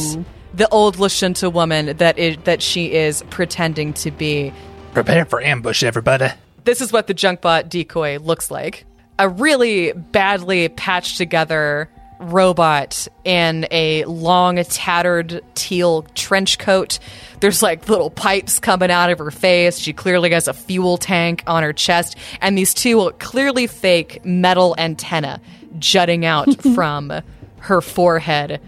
[0.59, 4.53] the old Lashunta woman that is, that she is pretending to be.
[4.93, 6.29] Prepare for ambush, everybody.
[6.65, 8.85] This is what the Junkbot decoy looks like.
[9.19, 11.89] A really badly patched together
[12.21, 16.99] robot in a long, tattered teal trench coat.
[17.41, 19.79] There's like little pipes coming out of her face.
[19.79, 24.75] She clearly has a fuel tank on her chest, and these two clearly fake metal
[24.79, 25.41] antenna
[25.79, 27.13] jutting out from
[27.61, 28.61] her forehead,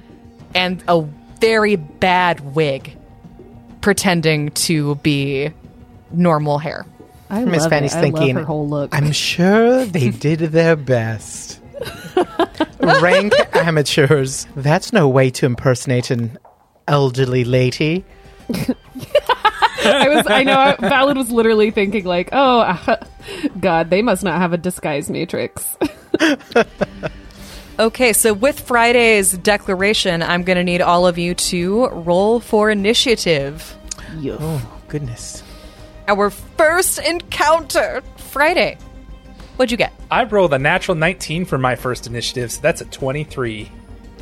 [0.54, 1.04] and a
[1.40, 2.96] very bad wig
[3.80, 5.50] pretending to be
[6.10, 6.86] normal hair.
[7.30, 7.98] I Miss love Fanny's it.
[7.98, 8.94] I thinking, love her whole look.
[8.94, 11.60] I'm sure they did their best.
[12.80, 14.46] Rank amateurs.
[14.56, 16.38] That's no way to impersonate an
[16.88, 18.04] elderly lady.
[19.82, 22.96] I was, I know, Ballad was literally thinking like, oh,
[23.58, 25.76] God, they must not have a disguise matrix.
[27.80, 32.70] Okay, so with Friday's declaration, I'm going to need all of you to roll for
[32.70, 33.74] initiative.
[34.22, 35.42] Oh, goodness.
[36.06, 38.76] Our first encounter, Friday.
[39.56, 39.94] What'd you get?
[40.10, 43.72] I rolled a natural 19 for my first initiative, so that's a 23.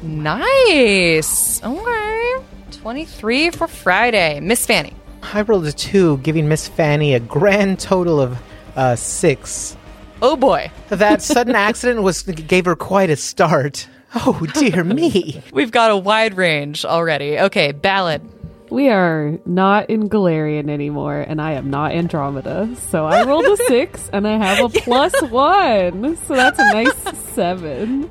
[0.03, 1.61] Nice.
[1.61, 2.35] Okay.
[2.71, 4.39] 23 for Friday.
[4.39, 4.93] Miss Fanny.
[5.21, 8.39] I rolled a two, giving Miss Fanny a grand total of
[8.77, 9.77] uh, six.
[10.21, 10.71] Oh boy.
[10.89, 13.89] That sudden accident was gave her quite a start.
[14.15, 15.43] Oh dear me!
[15.53, 17.39] We've got a wide range already.
[17.39, 18.23] Okay, ballad.
[18.71, 22.75] We are not in Galarian anymore, and I am not Andromeda.
[22.91, 26.17] So I rolled a six, and I have a plus one.
[26.17, 28.11] So that's a nice seven.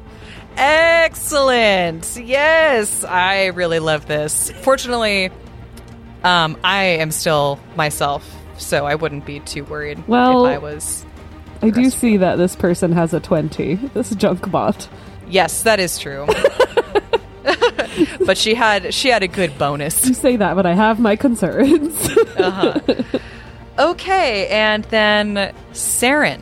[0.55, 2.20] Excellent.
[2.24, 4.51] Yes, I really love this.
[4.62, 5.30] Fortunately,
[6.24, 8.24] Um, I am still myself,
[8.58, 11.05] so I wouldn't be too worried Well- if I was.
[11.62, 13.76] I do see that this person has a 20.
[13.93, 14.88] This junk bot.
[15.28, 16.26] Yes, that is true.
[18.26, 20.05] but she had she had a good bonus.
[20.08, 22.10] You say that, but I have my concerns.
[23.80, 26.41] Okay, and then Saren.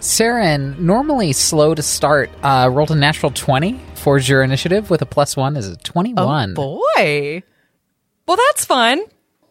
[0.00, 5.06] Saren, normally slow to start, uh, rolled a natural 20 for your initiative with a
[5.06, 6.54] plus one is a 21.
[6.56, 7.42] Oh boy.
[8.26, 9.02] Well, that's fun.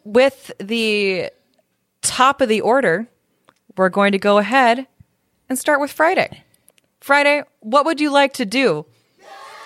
[0.03, 1.31] With the
[2.01, 3.07] top of the order,
[3.77, 4.87] we're going to go ahead
[5.47, 6.43] and start with Friday.
[6.99, 8.85] Friday, what would you like to do?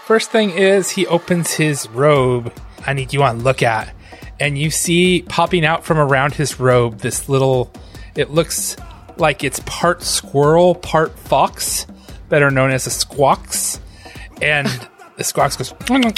[0.05, 2.53] First thing is he opens his robe.
[2.85, 3.93] I need you on look at,
[4.39, 7.71] and you see popping out from around his robe this little.
[8.15, 8.75] It looks
[9.17, 11.87] like it's part squirrel, part fox,
[12.27, 13.79] better known as a squawks,
[14.41, 14.67] and
[15.17, 15.73] the squawks goes.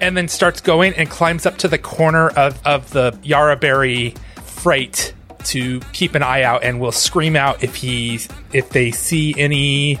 [0.00, 5.12] And then starts going and climbs up to the corner of, of the Yaraberry freight
[5.44, 8.20] to keep an eye out and will scream out if he
[8.52, 10.00] if they see any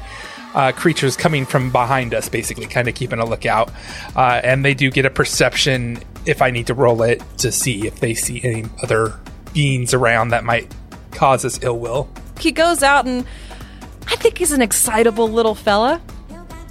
[0.54, 3.70] uh, creatures coming from behind us, basically, kind of keeping a lookout.
[4.16, 7.86] Uh, and they do get a perception if I need to roll it to see
[7.86, 9.14] if they see any other
[9.54, 10.74] beings around that might
[11.12, 12.08] cause us ill will.
[12.38, 13.26] He goes out and
[14.06, 16.00] I think he's an excitable little fella.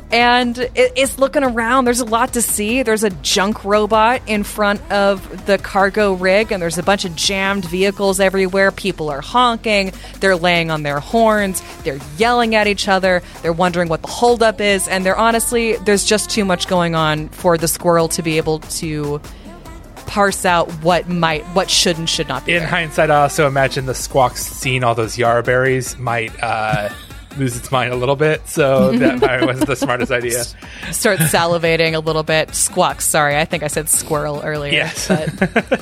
[0.09, 1.83] And i- is looking around.
[1.85, 2.81] There's a lot to see.
[2.81, 7.13] There's a junk robot in front of the cargo rig, and there's a bunch of
[7.15, 8.71] jammed vehicles everywhere.
[8.71, 9.91] People are honking.
[10.21, 11.61] They're laying on their horns.
[11.83, 13.21] They're yelling at each other.
[13.41, 14.87] They're wondering what the holdup is.
[14.87, 18.59] And they're honestly, there's just too much going on for the squirrel to be able
[18.59, 19.19] to
[20.05, 22.53] parse out what might, what should and should not be.
[22.53, 22.67] In there.
[22.69, 26.87] hindsight, I also imagine the squawks seeing all those Yara berries might uh,
[27.37, 28.47] lose its mind a little bit.
[28.47, 30.43] So that probably wasn't the smartest idea.
[30.91, 32.53] start salivating a little bit.
[32.55, 33.05] Squawks.
[33.05, 34.73] Sorry, I think I said squirrel earlier.
[34.73, 35.07] Yes.
[35.07, 35.81] But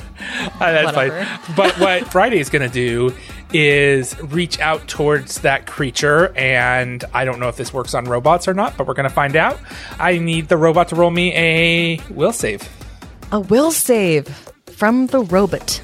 [0.58, 1.24] Uh, that's Whatever.
[1.24, 1.54] fine.
[1.56, 3.14] But what Friday's going to do
[3.52, 8.48] is reach out towards that creature, and I don't know if this works on robots
[8.48, 9.58] or not, but we're going to find out.
[10.00, 12.68] I need the robot to roll me a will save.
[13.32, 14.28] a will save
[14.66, 15.80] from the robot.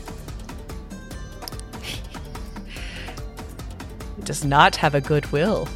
[4.25, 5.69] Does not have a good will.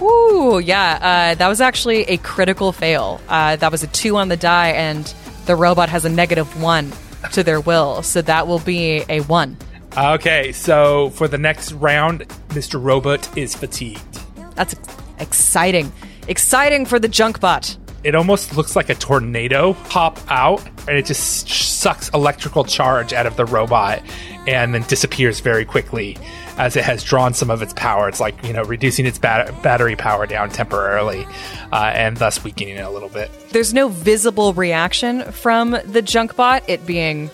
[0.00, 0.98] Ooh, yeah.
[1.32, 3.20] Uh, that was actually a critical fail.
[3.28, 5.12] Uh, that was a two on the die, and
[5.46, 6.92] the robot has a negative one
[7.32, 9.56] to their will, so that will be a one.
[9.96, 12.82] Okay, so for the next round, Mr.
[12.82, 14.20] Robot is fatigued.
[14.54, 14.74] That's
[15.18, 15.92] exciting.
[16.28, 17.76] Exciting for the junk bot.
[18.02, 23.26] It almost looks like a tornado pop out, and it just sucks electrical charge out
[23.26, 24.02] of the robot
[24.48, 26.16] and then disappears very quickly
[26.58, 28.08] as it has drawn some of its power.
[28.08, 31.26] It's like, you know, reducing its bat- battery power down temporarily
[31.72, 33.30] uh, and thus weakening it a little bit.
[33.50, 37.30] there's no visible reaction from the junk bot, it being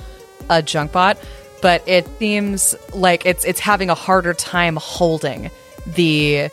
[0.50, 1.18] a junk bot,
[1.60, 5.50] but it seems like it's it's having a harder time holding
[5.86, 6.48] the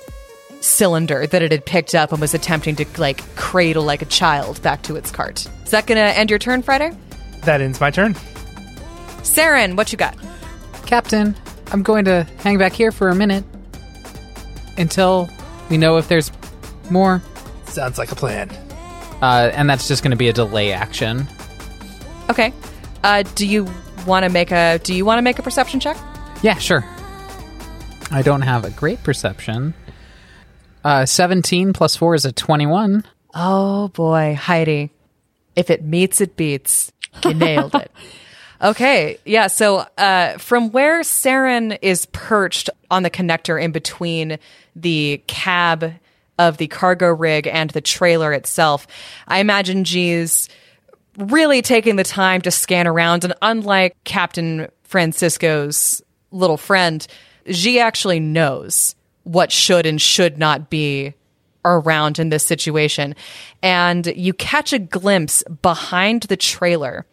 [0.62, 4.60] cylinder that it had picked up and was attempting to like cradle like a child
[4.64, 5.46] back to its cart.
[5.64, 6.92] Is that gonna end your turn, Friday?
[7.44, 8.16] That ends my turn.
[9.22, 10.16] Saren, what you got?
[10.88, 11.36] Captain,
[11.72, 13.44] I'm going to hang back here for a minute
[14.78, 15.30] until
[15.70, 16.32] we know if there's
[16.90, 17.22] more.
[17.66, 18.50] Sounds like a plan.
[19.22, 21.28] Uh, and that's just going to be a delay action.
[22.30, 22.54] Okay.
[23.04, 23.68] Uh, do you
[24.06, 25.98] want to make a Do you want to make a perception check?
[26.42, 26.86] Yeah, sure.
[28.12, 29.74] I don't have a great perception.
[30.84, 33.04] Uh, 17 plus 4 is a 21.
[33.34, 34.92] Oh boy, Heidi.
[35.56, 36.92] If it meets, it beats.
[37.24, 37.92] You nailed it.
[38.66, 39.46] Okay, yeah.
[39.46, 44.40] So uh, from where Saren is perched on the connector in between
[44.76, 45.94] the cab
[46.40, 48.88] of the cargo rig and the trailer itself,
[49.28, 50.50] I imagine G's
[51.16, 53.24] really taking the time to scan around.
[53.24, 56.02] And unlike Captain Francisco's
[56.32, 57.06] little friend,
[57.48, 58.96] G actually knows
[59.26, 61.14] what should and should not be
[61.64, 63.14] around in this situation.
[63.62, 67.06] And you catch a glimpse behind the trailer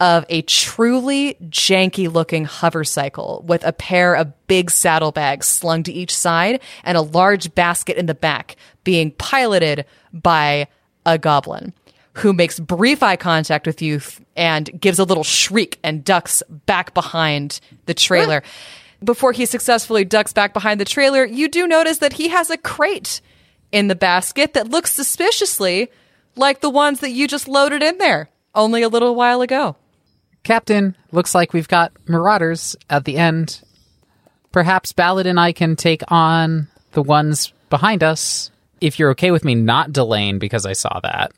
[0.00, 5.92] of a truly janky looking hover cycle with a pair of big saddlebags slung to
[5.92, 10.66] each side and a large basket in the back being piloted by
[11.06, 11.72] a goblin
[12.14, 14.00] who makes brief eye contact with you
[14.36, 18.42] and gives a little shriek and ducks back behind the trailer.
[19.04, 22.56] Before he successfully ducks back behind the trailer, you do notice that he has a
[22.56, 23.20] crate
[23.70, 25.90] in the basket that looks suspiciously
[26.36, 29.76] like the ones that you just loaded in there only a little while ago.
[30.46, 33.60] Captain, looks like we've got marauders at the end.
[34.52, 38.52] Perhaps Ballad and I can take on the ones behind us.
[38.80, 41.32] If you're okay with me not delaying because I saw that.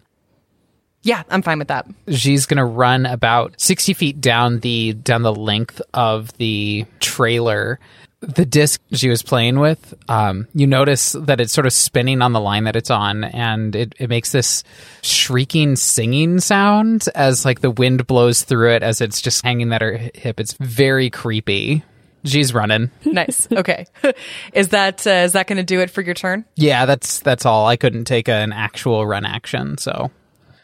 [1.02, 1.86] Yeah, I'm fine with that.
[2.10, 7.80] she's going to run about 60 feet down the down the length of the trailer
[8.20, 12.32] the disc she was playing with um, you notice that it's sort of spinning on
[12.32, 14.64] the line that it's on and it, it makes this
[15.02, 19.80] shrieking singing sound as like the wind blows through it as it's just hanging at
[19.80, 21.84] her hip it's very creepy
[22.24, 23.46] she's running Nice.
[23.52, 23.86] Okay.
[24.52, 26.44] is that uh, is that going to do it for your turn?
[26.56, 30.10] yeah that's that's all i couldn't take an actual run action so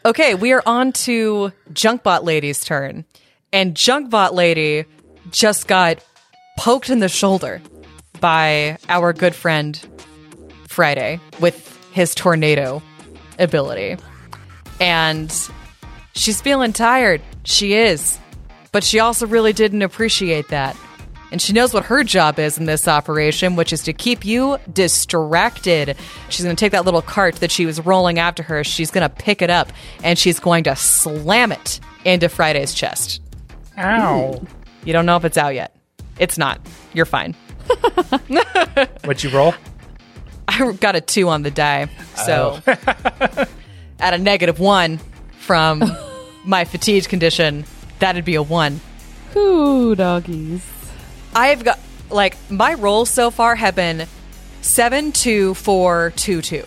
[0.05, 3.05] Okay, we are on to Junkbot Lady's turn.
[3.51, 4.85] And Junkbot Lady
[5.31, 5.97] just got
[6.57, 7.61] poked in the shoulder
[8.19, 9.79] by our good friend
[10.67, 12.81] Friday with his tornado
[13.39, 13.97] ability.
[14.79, 15.33] And
[16.13, 17.21] she's feeling tired.
[17.43, 18.19] She is.
[18.71, 20.75] But she also really didn't appreciate that.
[21.31, 24.57] And she knows what her job is in this operation, which is to keep you
[24.71, 25.97] distracted.
[26.29, 29.07] She's going to take that little cart that she was rolling after her, she's going
[29.07, 29.71] to pick it up,
[30.03, 33.21] and she's going to slam it into Friday's chest.
[33.77, 34.41] Ow.
[34.85, 35.75] You don't know if it's out yet.
[36.19, 36.59] It's not.
[36.93, 37.33] You're fine.
[39.03, 39.53] What'd you roll?
[40.47, 41.89] I got a two on the die.
[42.25, 44.99] So, at a negative one
[45.39, 45.83] from
[46.45, 47.65] my fatigue condition,
[47.99, 48.79] that'd be a one.
[49.35, 50.63] Ooh, doggies.
[51.33, 54.07] I've got like my rolls so far have been
[54.61, 56.63] seven, two, four, two, two.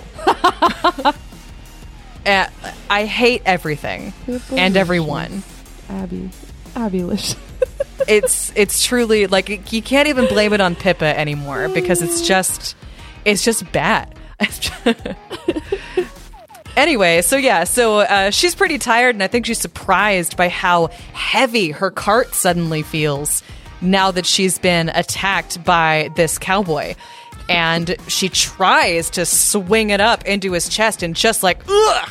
[2.27, 2.47] Uh,
[2.91, 4.13] I hate everything
[4.51, 5.43] and everyone.
[5.89, 6.29] Abby.
[6.77, 7.35] Abby-lish.
[8.07, 12.77] It's it's truly like you can't even blame it on Pippa anymore because it's just
[13.25, 14.15] it's just bad.
[16.77, 20.89] anyway, so yeah, so uh, she's pretty tired, and I think she's surprised by how
[21.13, 23.43] heavy her cart suddenly feels
[23.81, 26.95] now that she's been attacked by this cowboy.
[27.49, 32.11] And she tries to swing it up into his chest, and just like ugh,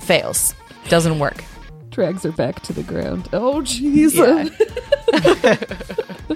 [0.00, 0.54] fails,
[0.88, 1.42] doesn't work.
[1.98, 3.28] Drags her back to the ground.
[3.32, 4.50] Oh, Jesus.
[5.10, 5.54] Yeah.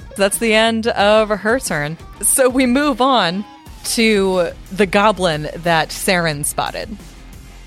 [0.16, 1.98] That's the end of her turn.
[2.20, 3.44] So we move on
[3.84, 6.96] to the goblin that Saren spotted.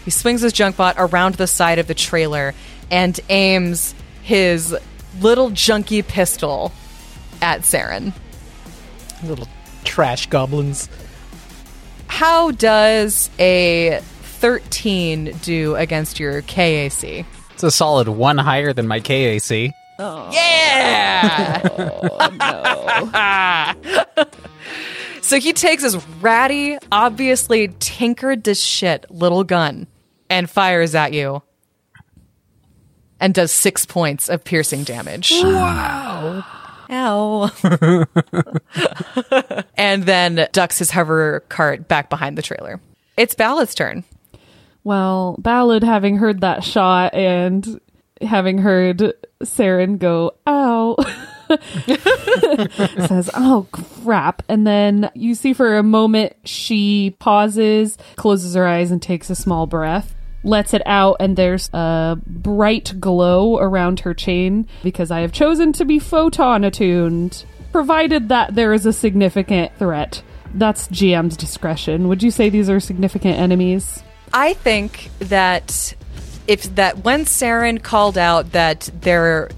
[0.04, 2.54] He swings his junkbot around the side of the trailer
[2.92, 4.76] and aims his
[5.22, 6.74] little junky pistol
[7.42, 8.12] at Saren.
[9.24, 9.48] Little
[9.86, 10.90] trash goblins.
[12.08, 17.26] How does a 13 do against your KAC?
[17.56, 21.62] It's a solid one higher than my kac Oh, Yeah!
[24.18, 24.26] Oh,
[25.22, 29.88] so he takes his ratty, obviously tinkered to shit little gun
[30.30, 31.42] and fires at you
[33.22, 35.32] and does six points of piercing damage.
[35.42, 36.44] Wow.
[36.92, 37.52] Ow.
[39.78, 42.82] and then ducks his hover cart back behind the trailer.
[43.16, 44.04] It's Ballad's turn.
[44.86, 47.82] Well, Ballad, having heard that shot and
[48.22, 50.96] having heard Saren go, ow,
[53.08, 54.44] says, oh, crap.
[54.48, 59.36] And then you see for a moment she pauses, closes her eyes, and takes a
[59.36, 60.14] small breath.
[60.44, 65.74] Lets it out, and there's a bright glow around her chain because I have chosen
[65.74, 70.22] to be photon attuned, provided that there is a significant threat.
[70.54, 72.08] That's GM's discretion.
[72.08, 74.04] Would you say these are significant enemies?
[74.36, 75.96] I think that
[76.46, 79.50] if that when Saren called out that there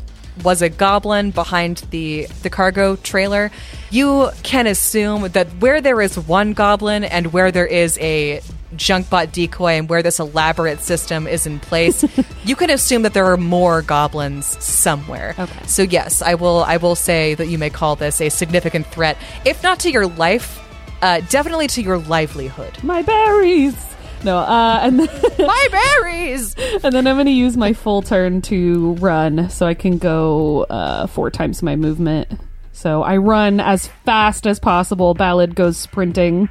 [0.44, 3.50] was a goblin behind the the cargo trailer,
[3.90, 8.40] you can assume that where there is one goblin and where there is a
[8.76, 12.06] junkbot decoy and where this elaborate system is in place,
[12.46, 15.34] you can assume that there are more goblins somewhere.
[15.40, 15.66] Okay.
[15.66, 19.18] So yes, I will I will say that you may call this a significant threat,
[19.44, 20.64] if not to your life,
[21.02, 22.84] uh, definitely to your livelihood.
[22.84, 23.97] My berries!
[24.24, 25.08] No, uh, and then,
[25.48, 26.56] My berries.
[26.84, 30.64] and then I'm going to use my full turn to run so I can go
[30.64, 32.40] uh, four times my movement.
[32.74, 35.14] So I run as fast as possible.
[35.14, 36.50] Ballad goes sprinting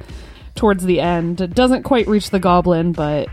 [0.55, 1.53] towards the end.
[1.53, 3.29] Doesn't quite reach the goblin, but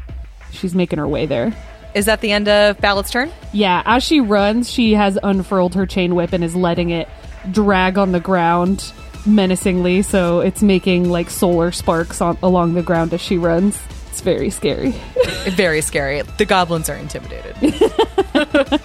[0.52, 1.52] she's making her way there.
[1.94, 3.32] Is that the end of Ballad's turn?
[3.52, 7.08] Yeah, as she runs, she has unfurled her chain whip and is letting it
[7.52, 8.92] drag on the ground
[9.26, 10.02] menacingly.
[10.02, 13.78] So it's making like solar sparks on, along the ground as she runs.
[14.14, 14.90] It's very scary.
[15.56, 16.22] Very scary.
[16.22, 17.56] The goblins are intimidated.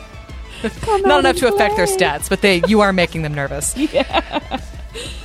[1.06, 3.78] Not enough to affect their stats, but they you are making them nervous.
[3.94, 4.60] Yeah.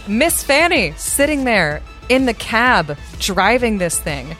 [0.06, 1.80] Miss Fanny sitting there
[2.10, 4.36] in the cab driving this thing.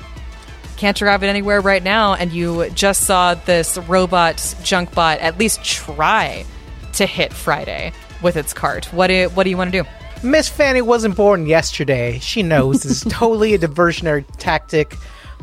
[0.76, 5.64] Can't drive it anywhere right now, and you just saw this robot junkbot at least
[5.64, 6.44] try
[6.92, 8.84] to hit Friday with its cart.
[8.92, 9.88] What do what do you want to do?
[10.22, 12.18] Miss Fanny wasn't born yesterday.
[12.18, 14.98] She knows this is totally a diversionary tactic.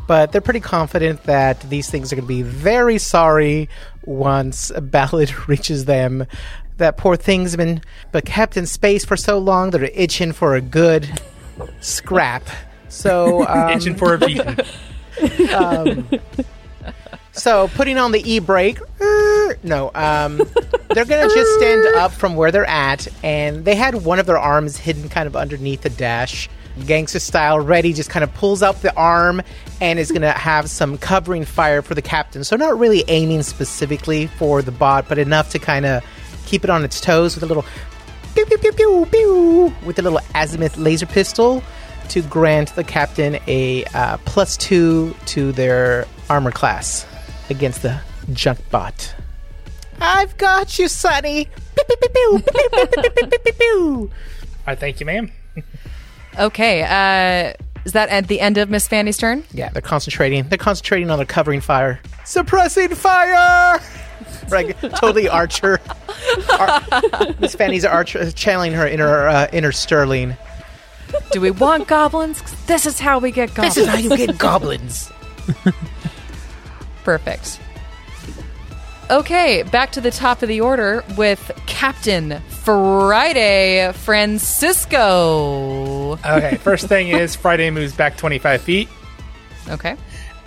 [0.06, 3.68] But they're pretty confident that these things are going to be very sorry
[4.04, 6.26] once a ballad reaches them.
[6.78, 10.32] That poor things have been but kept in space for so long that they're itching
[10.32, 11.08] for a good
[11.80, 12.42] scrap.
[12.88, 14.56] So, um, Itching for a beating.
[17.32, 18.78] so putting on the e brake.
[19.00, 20.38] er, No, um,
[20.90, 24.38] they're gonna just stand up from where they're at, and they had one of their
[24.38, 26.48] arms hidden kind of underneath the dash,
[26.86, 29.42] gangster style ready, just kind of pulls out the arm
[29.80, 32.44] and is going to have some covering fire for the captain.
[32.44, 36.04] So, not really aiming specifically for the bot, but enough to kind of
[36.46, 37.64] keep it on its toes with a little
[38.34, 41.62] pew, pew, pew, pew, pew, with a little azimuth laser pistol
[42.08, 47.06] to grant the captain a uh, plus two to their armor class
[47.50, 48.00] against the
[48.32, 49.14] junk bot.
[50.00, 51.48] I've got you, Sonny.
[54.66, 55.32] I thank you, ma'am.
[56.38, 57.52] Okay, uh,
[57.84, 59.44] is that at the end of Miss Fanny's turn?
[59.52, 60.48] Yeah, they're concentrating.
[60.48, 63.80] They're concentrating on the covering fire, suppressing fire.
[64.50, 65.80] Like totally Archer.
[66.58, 66.82] Ar-
[67.40, 70.36] Miss Fanny's Archer channeling her inner uh, inner Sterling.
[71.32, 72.42] Do we want goblins?
[72.66, 73.74] This is how we get goblins.
[73.74, 75.10] This is how you get goblins.
[77.04, 77.60] Perfect.
[79.10, 84.98] Okay, back to the top of the order with Captain Friday Francisco.
[86.24, 88.88] Okay, first thing is Friday moves back 25 feet.
[89.68, 89.96] Okay.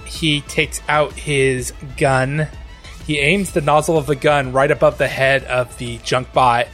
[0.06, 2.48] He takes out his gun.
[3.06, 6.68] He aims the nozzle of the gun right above the head of the junk bot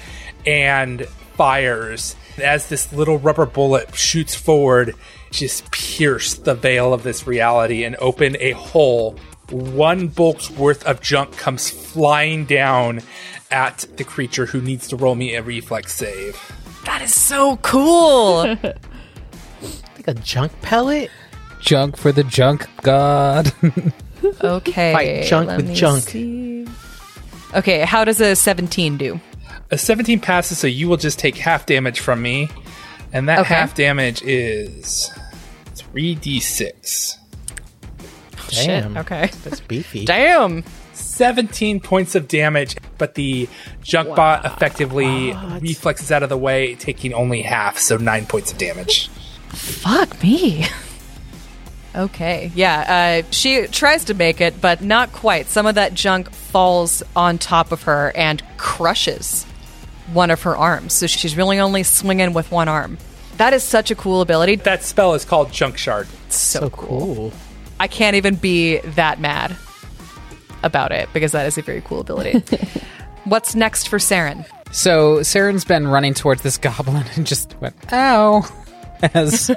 [0.45, 1.05] and
[1.35, 2.15] fires.
[2.37, 4.95] As this little rubber bullet shoots forward,
[5.31, 9.17] just pierce the veil of this reality and open a hole.
[9.51, 13.01] One bulk's worth of junk comes flying down
[13.51, 16.39] at the creature who needs to roll me a reflex save.
[16.85, 18.55] That is so cool.
[20.03, 21.11] Like a junk pellet.
[21.59, 23.51] Junk for the junk god.
[24.43, 24.93] Okay.
[24.93, 26.03] Fight junk with junk.
[26.03, 26.67] see.
[27.55, 29.19] Okay, how does a 17 do?
[29.71, 32.47] A 17 passes, so you will just take half damage from me.
[33.13, 33.53] And that Okay.
[33.55, 35.11] half damage is
[35.75, 37.17] 3d6.
[38.51, 38.93] Damn.
[38.93, 38.97] Shit.
[39.01, 39.29] Okay.
[39.43, 40.05] That's beefy.
[40.05, 40.63] Damn.
[40.93, 43.47] 17 points of damage, but the
[43.81, 48.57] junk bot effectively reflexes out of the way, taking only half, so 9 points of
[48.57, 49.07] damage.
[49.49, 50.65] Fuck me.
[51.93, 55.47] Okay, yeah, uh, she tries to make it, but not quite.
[55.47, 59.43] Some of that junk falls on top of her and crushes
[60.13, 60.93] one of her arms.
[60.93, 62.97] So she's really only swinging with one arm.
[63.35, 64.55] That is such a cool ability.
[64.57, 66.07] That spell is called Junk Shard.
[66.29, 67.15] so, so cool.
[67.15, 67.33] cool.
[67.81, 69.57] I can't even be that mad
[70.61, 72.37] about it because that is a very cool ability.
[73.23, 74.45] What's next for Saren?
[74.71, 78.47] So Saren's been running towards this goblin and just went, ow,
[79.15, 79.55] as uh,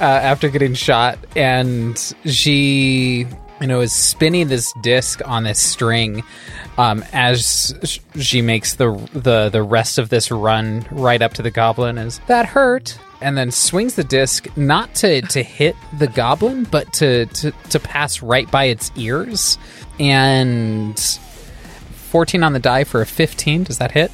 [0.00, 1.20] after getting shot.
[1.36, 3.28] And she,
[3.60, 6.24] you know, is spinning this disc on this string
[6.78, 11.52] um, as she makes the, the, the rest of this run right up to the
[11.52, 11.96] goblin.
[11.96, 12.98] Is that hurt?
[13.20, 17.80] And then swings the disc not to, to hit the goblin, but to, to, to
[17.80, 19.56] pass right by its ears.
[19.98, 23.64] And 14 on the die for a 15.
[23.64, 24.10] Does that hit?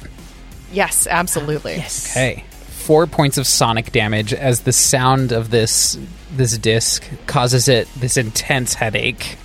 [0.71, 1.75] Yes, absolutely.
[1.75, 2.43] Okay.
[2.49, 5.97] Four points of sonic damage as the sound of this
[6.31, 9.37] this disc causes it this intense headache.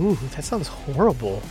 [0.00, 1.42] Ooh, that sounds horrible.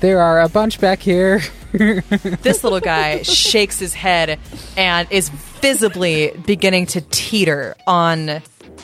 [0.00, 1.42] There are a bunch back here.
[1.72, 4.40] This little guy shakes his head
[4.76, 8.42] and is visibly beginning to teeter on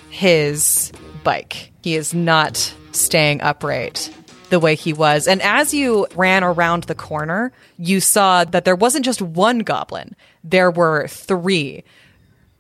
[0.09, 0.93] his
[1.25, 1.73] bike.
[1.83, 4.15] He is not staying upright
[4.51, 5.27] the way he was.
[5.27, 10.15] And as you ran around the corner, you saw that there wasn't just one goblin,
[10.45, 11.83] there were three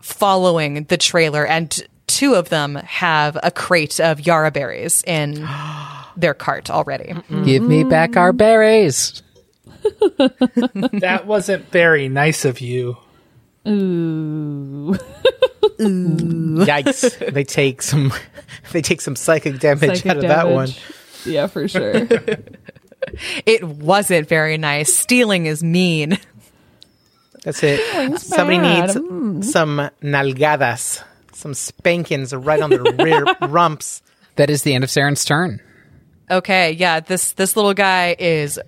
[0.00, 5.46] following the trailer, and two of them have a crate of Yara berries in
[6.16, 7.14] their cart already.
[7.44, 9.22] Give me back our berries.
[10.18, 12.96] That wasn't very nice of you.
[13.68, 14.94] Ooh.
[15.80, 16.64] Ooh.
[16.64, 17.32] Yikes!
[17.32, 18.12] they take some.
[18.72, 20.70] They take some psychic damage Psychic out of that one.
[21.24, 22.08] Yeah, for sure.
[23.44, 24.92] It wasn't very nice.
[24.92, 26.18] Stealing is mean.
[27.44, 28.18] That's it.
[28.18, 29.44] Somebody needs mm.
[29.44, 31.02] some nalgadas,
[31.32, 34.02] some spankings right on their rear rumps.
[34.34, 35.60] That is the end of Saren's turn.
[36.30, 38.58] Okay, yeah, this this little guy is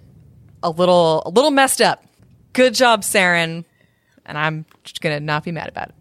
[0.62, 2.05] a little a little messed up.
[2.52, 3.64] Good job, Saren.
[4.24, 5.94] And I'm just gonna not be mad about it.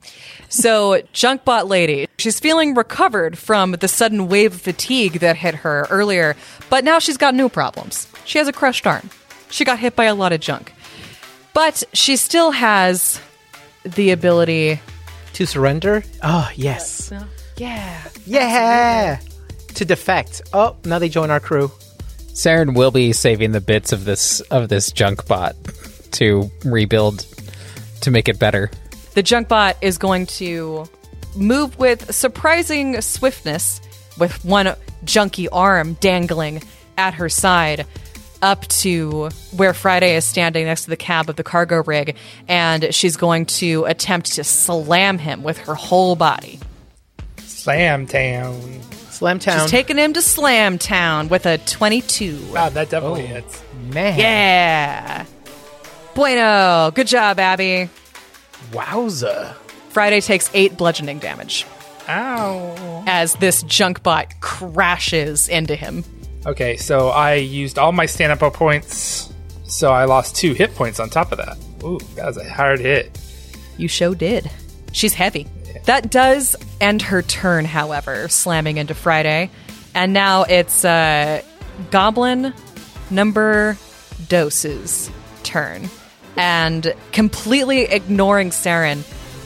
[0.49, 5.87] So, Junkbot lady, she's feeling recovered from the sudden wave of fatigue that hit her
[5.89, 6.35] earlier,
[6.69, 8.05] but now she's got new problems.
[8.25, 9.09] She has a crushed arm.
[9.49, 10.73] She got hit by a lot of junk.
[11.53, 13.19] But she still has
[13.83, 14.81] the ability
[15.33, 16.03] To surrender?
[16.21, 17.11] Oh yes,
[17.55, 18.01] Yeah.
[18.25, 19.19] yeah.
[19.77, 20.41] To defect.
[20.53, 21.71] Oh, now they join our crew.
[22.33, 25.55] Saren will be saving the bits of this of this junk bot
[26.11, 27.25] to rebuild
[28.01, 28.69] to make it better.
[29.15, 30.87] The junk bot is going to
[31.35, 33.81] move with surprising swiftness,
[34.19, 34.75] with one
[35.05, 36.61] junky arm dangling
[36.97, 37.85] at her side,
[38.41, 42.15] up to where Friday is standing next to the cab of the cargo rig,
[42.47, 46.59] and she's going to attempt to slam him with her whole body.
[47.37, 48.81] Slam Town.
[49.17, 49.61] Slam Town.
[49.61, 52.51] She's taking him to Slam Town with a 22.
[52.53, 53.63] Wow, that definitely oh, hits.
[53.91, 54.19] Man.
[54.19, 55.25] Yeah.
[56.13, 56.91] Bueno.
[56.93, 57.89] Good job, Abby.
[58.71, 59.55] Wowza.
[59.89, 61.65] Friday takes eight bludgeoning damage
[62.07, 63.03] Ow.
[63.07, 66.03] as this junk bot crashes into him.
[66.45, 69.33] Okay, so I used all my stand up points,
[69.67, 71.57] so I lost two hit points on top of that.
[71.83, 73.19] Ooh, that was a hard hit.
[73.77, 74.51] You show did.
[74.91, 75.47] She's heavy.
[75.85, 79.49] That does end her turn, however, slamming into Friday.
[79.93, 81.41] And now it's uh,
[81.91, 82.53] Goblin
[83.09, 83.77] number
[84.27, 85.09] Dose's
[85.43, 85.89] turn.
[86.35, 89.03] And completely ignoring Saren,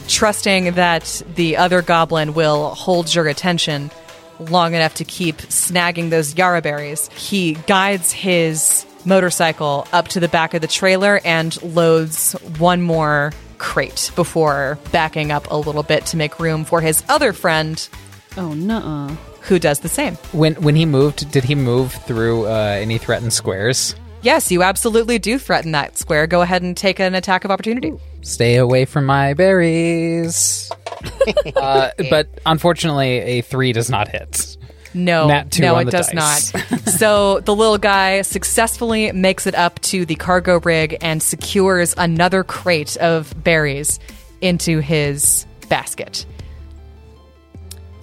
[0.08, 3.90] trusting that the other goblin will hold your attention
[4.38, 10.28] long enough to keep snagging those Yara berries, he guides his motorcycle up to the
[10.28, 13.32] back of the trailer and loads one more
[13.62, 17.88] crate before backing up a little bit to make room for his other friend
[18.36, 19.06] Oh, no.
[19.42, 20.14] who does the same.
[20.32, 23.94] When when he moved, did he move through uh, any threatened squares?
[24.22, 26.26] Yes, you absolutely do threaten that square.
[26.26, 27.92] Go ahead and take an attack of opportunity.
[28.22, 30.70] Stay away from my berries.
[31.56, 34.56] uh, but unfortunately, a three does not hit.
[34.94, 36.54] No, Nat two no, on it the does dice.
[36.54, 36.80] not.
[36.88, 42.44] so the little guy successfully makes it up to the cargo rig and secures another
[42.44, 43.98] crate of berries
[44.40, 46.26] into his basket.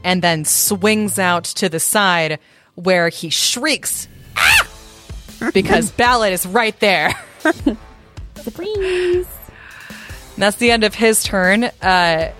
[0.03, 2.39] And then swings out to the side
[2.75, 4.07] where he shrieks
[4.37, 4.67] "Ah!"
[5.53, 7.13] because Ballad is right there.
[8.35, 9.27] Surprise!
[10.37, 11.65] That's the end of his turn.
[11.81, 12.31] Uh,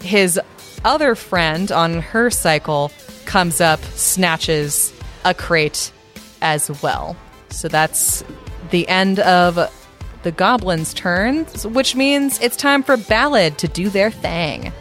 [0.00, 0.40] his
[0.84, 2.90] other friend on her cycle
[3.26, 4.92] comes up, snatches
[5.24, 5.92] a crate
[6.40, 7.16] as well.
[7.50, 8.24] So that's
[8.70, 9.58] the end of
[10.22, 14.72] the goblins' turns, which means it's time for Ballad to do their thing.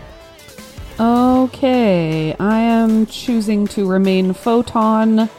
[1.00, 5.30] Okay, I am choosing to remain photon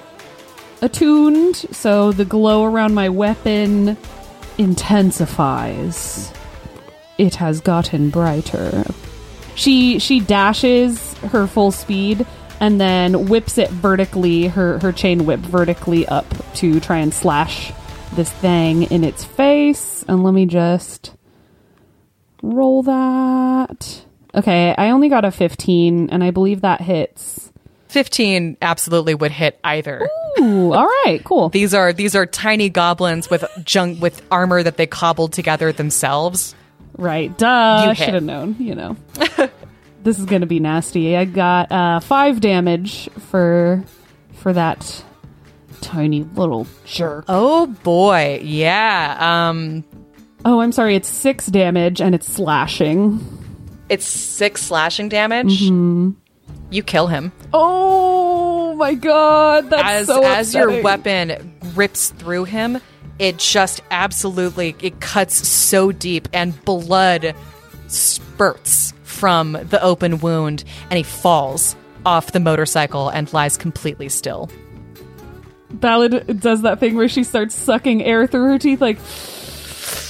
[0.81, 3.97] attuned, so the glow around my weapon
[4.59, 6.33] intensifies.
[7.19, 8.85] It has gotten brighter.
[9.55, 12.27] She she dashes her full speed
[12.63, 16.25] and then whips it vertically, her her chain whip vertically up
[16.55, 17.73] to try and slash
[18.13, 20.05] this thing in its face.
[20.07, 21.13] And let me just
[22.41, 24.05] roll that.
[24.33, 27.51] Okay, I only got a 15 and I believe that hits.
[27.89, 30.09] 15 absolutely would hit either.
[30.39, 31.49] Ooh, all right, cool.
[31.53, 36.55] These are these are tiny goblins with junk with armor that they cobbled together themselves.
[36.97, 37.87] Right, duh.
[37.89, 37.95] You.
[37.97, 38.97] Should have known, you know.
[40.03, 41.17] this is gonna be nasty.
[41.17, 43.83] I got uh, five damage for
[44.35, 45.05] for that
[45.81, 47.25] tiny little jerk.
[47.29, 48.41] Oh boy.
[48.43, 49.17] Yeah.
[49.49, 49.85] Um
[50.45, 50.97] Oh, I'm sorry.
[50.97, 53.21] It's six damage and it's slashing.
[53.89, 55.61] it's 6 slashing damage.
[55.63, 57.31] You kill him.
[57.53, 62.79] Oh my god, that's as so as your weapon rips through him,
[63.19, 67.37] it just absolutely it cuts so deep and blood
[67.89, 74.51] spurts from the open wound and he falls off the motorcycle and lies completely still.
[75.71, 78.99] Ballad does that thing where she starts sucking air through her teeth, like,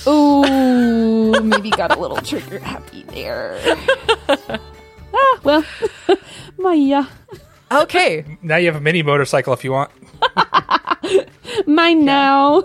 [0.06, 3.60] ooh, maybe got a little trigger happy there.
[4.30, 5.62] ah, well,
[6.56, 7.04] Maya,
[7.70, 9.90] Okay, Now you have a mini motorcycle if you want.
[11.66, 12.62] mine now.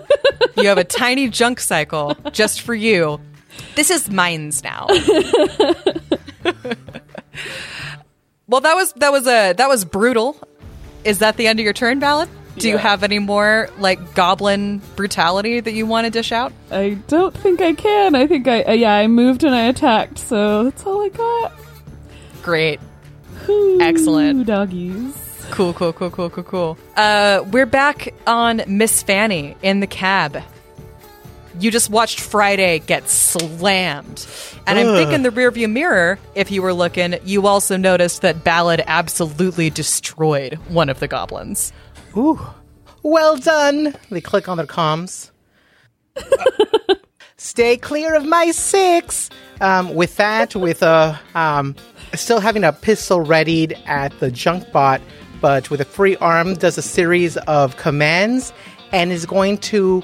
[0.56, 3.20] you have a tiny junk cycle just for you.
[3.74, 4.86] This is mine's now.
[8.46, 10.36] well, that was that was a that was brutal.
[11.04, 12.28] Is that the end of your turn, Ballad?
[12.56, 16.52] Do you have any more like goblin brutality that you want to dish out?
[16.72, 18.16] I don't think I can.
[18.16, 21.52] I think I, uh, yeah, I moved and I attacked, so that's all I got.
[22.42, 22.80] Great.
[23.48, 24.44] Ooh, Excellent.
[24.46, 25.14] doggies.
[25.52, 26.78] Cool, cool, cool, cool, cool, cool.
[26.96, 30.42] Uh, we're back on Miss Fanny in the cab.
[31.58, 34.26] You just watched Friday get slammed.
[34.66, 38.44] And I think in the rearview mirror, if you were looking, you also noticed that
[38.44, 41.72] Ballad absolutely destroyed one of the goblins.
[42.16, 42.38] Ooh.
[43.02, 43.94] Well done.
[44.10, 45.30] They click on their comms.
[47.36, 49.30] Stay clear of my six.
[49.60, 51.74] Um, with that, with uh, um,
[52.14, 55.00] still having a pistol readied at the junk bot,
[55.40, 58.52] but with a free arm, does a series of commands
[58.92, 60.02] and is going to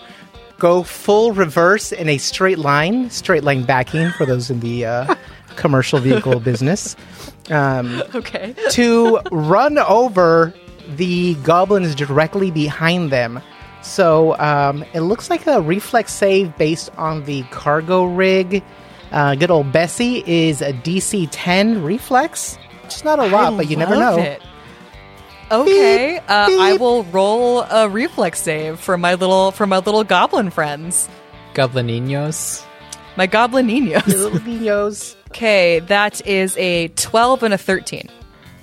[0.64, 5.14] go full reverse in a straight line, straight line backing for those in the uh,
[5.56, 6.96] commercial vehicle business,
[7.50, 8.54] um, Okay.
[8.70, 10.54] to run over
[10.96, 13.42] the goblins directly behind them.
[13.82, 18.64] So um, it looks like a reflex save based on the cargo rig.
[19.12, 22.56] Uh, good old Bessie is a DC 10 reflex.
[22.84, 24.16] Which is not a lot, but you never know.
[24.18, 24.40] It.
[25.62, 30.04] Okay, Beep, uh, I will roll a reflex save for my little for my little
[30.04, 31.08] goblin friends,
[31.54, 32.64] Goblininos.
[33.16, 34.06] my goblin niños.
[34.06, 35.16] Little niños.
[35.28, 38.08] Okay, that is a twelve and a thirteen.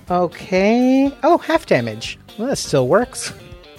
[0.09, 1.11] Okay.
[1.23, 2.17] Oh, half damage.
[2.37, 3.33] Well, that still works.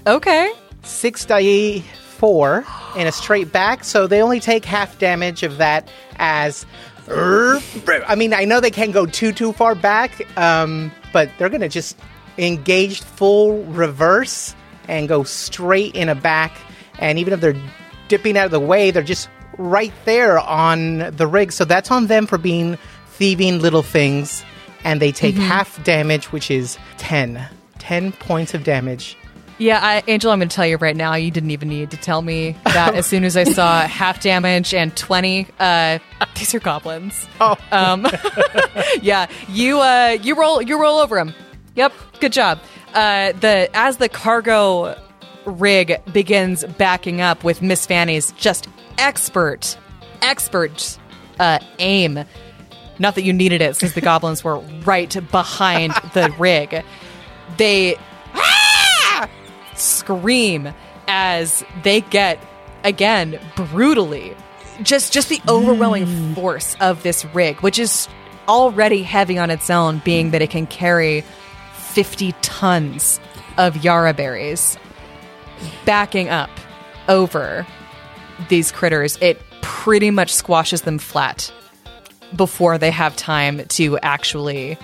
[0.06, 0.50] Okay,
[0.82, 1.80] Six die
[2.16, 2.64] four
[2.96, 6.64] in a straight back, so they only take half damage of that as.
[7.08, 11.68] I mean, I know they can't go too too far back, um, but they're gonna
[11.68, 11.98] just
[12.38, 14.54] engage full reverse
[14.88, 16.56] and go straight in a back.
[16.98, 17.60] And even if they're
[18.08, 19.28] dipping out of the way, they're just
[19.58, 21.52] right there on the rig.
[21.52, 22.78] So that's on them for being
[23.08, 24.44] thieving little things.
[24.84, 27.46] And they take half damage, which is 10.
[27.78, 29.16] 10 points of damage.
[29.58, 31.14] yeah, I, Angel, I'm going to tell you right now.
[31.14, 32.94] You didn't even need to tell me that.
[32.96, 35.98] as soon as I saw half damage and twenty, uh,
[36.34, 37.28] these are goblins.
[37.40, 37.56] Oh.
[37.70, 38.06] Um,
[39.02, 41.32] yeah, you uh, you roll you roll over him.
[41.74, 42.60] Yep, good job.
[42.92, 44.96] Uh, the as the cargo
[45.46, 48.68] rig begins backing up with Miss Fanny's just
[48.98, 49.76] expert,
[50.20, 50.98] expert
[51.40, 52.24] uh, aim.
[52.98, 56.84] Not that you needed it, since the goblins were right behind the rig.
[57.56, 57.96] They
[58.34, 59.28] ah!
[59.74, 60.72] scream
[61.08, 62.38] as they get
[62.84, 64.34] again brutally
[64.82, 68.08] just just the overwhelming force of this rig which is
[68.48, 71.24] already heavy on its own being that it can carry
[71.92, 73.20] 50 tons
[73.58, 74.78] of yara berries
[75.84, 76.50] backing up
[77.08, 77.66] over
[78.48, 79.18] these critters.
[79.20, 81.52] It pretty much squashes them flat
[82.34, 84.78] before they have time to actually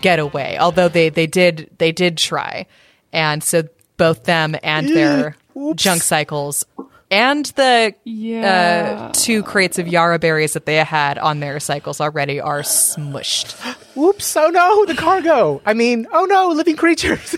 [0.00, 0.58] get away.
[0.58, 2.66] Although they they did they did try.
[3.12, 3.62] And so
[3.96, 5.80] both them and their Oops.
[5.80, 6.64] junk cycles
[7.10, 9.08] and the Yeah.
[9.08, 13.52] uh, two crates of yara berries that they had on their cycles already are smushed
[13.96, 14.36] Whoops!
[14.36, 15.60] Oh no, the cargo.
[15.66, 17.36] I mean, oh no, living creatures.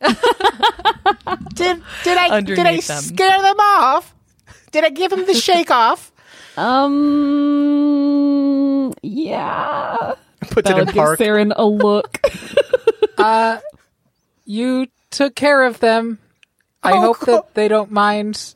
[0.00, 0.16] did
[1.54, 1.82] did
[2.18, 3.02] I did I them.
[3.02, 4.14] scare them off?
[4.70, 6.12] Did I give them the shake off?
[6.58, 7.78] Um.
[9.02, 10.14] Yeah.
[10.50, 11.18] Puts it Val in park.
[11.20, 12.18] Saren a look.
[14.44, 16.18] You took care of them.
[16.82, 17.34] I Oh, hope cool.
[17.34, 18.54] that they don't mind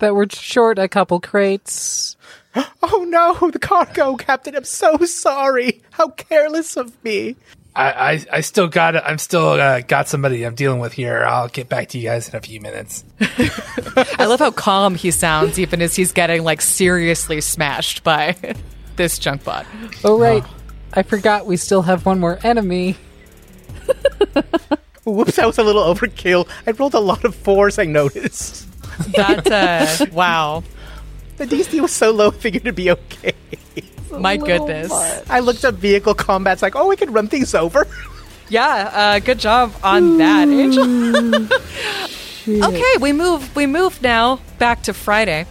[0.00, 2.16] that we're short a couple crates.
[2.82, 4.56] Oh no, the cargo captain.
[4.56, 5.82] I'm so sorry.
[5.90, 7.36] How careless of me.
[7.76, 8.96] I, I, I still got.
[8.96, 11.22] I'm still uh, got somebody I'm dealing with here.
[11.24, 13.04] I'll get back to you guys in a few minutes.
[14.18, 18.34] i love how calm he sounds even as he's getting like seriously smashed by
[18.96, 19.66] this junk bot
[20.04, 20.42] Oh, right.
[20.94, 22.96] I forgot we still have one more enemy.
[25.04, 26.48] Whoops, that was a little overkill.
[26.66, 27.78] I rolled a lot of fours.
[27.78, 28.67] I noticed.
[29.16, 30.62] That uh wow
[31.36, 33.32] The DC was so low, I figured it'd be okay.
[34.10, 35.30] my goodness much.
[35.30, 36.54] I looked up vehicle combat.
[36.54, 37.86] It's like, oh, we could run things over.
[38.48, 41.48] Yeah, uh, good job on that, Angel.
[42.64, 43.54] okay, we move.
[43.54, 45.46] We move now back to Friday.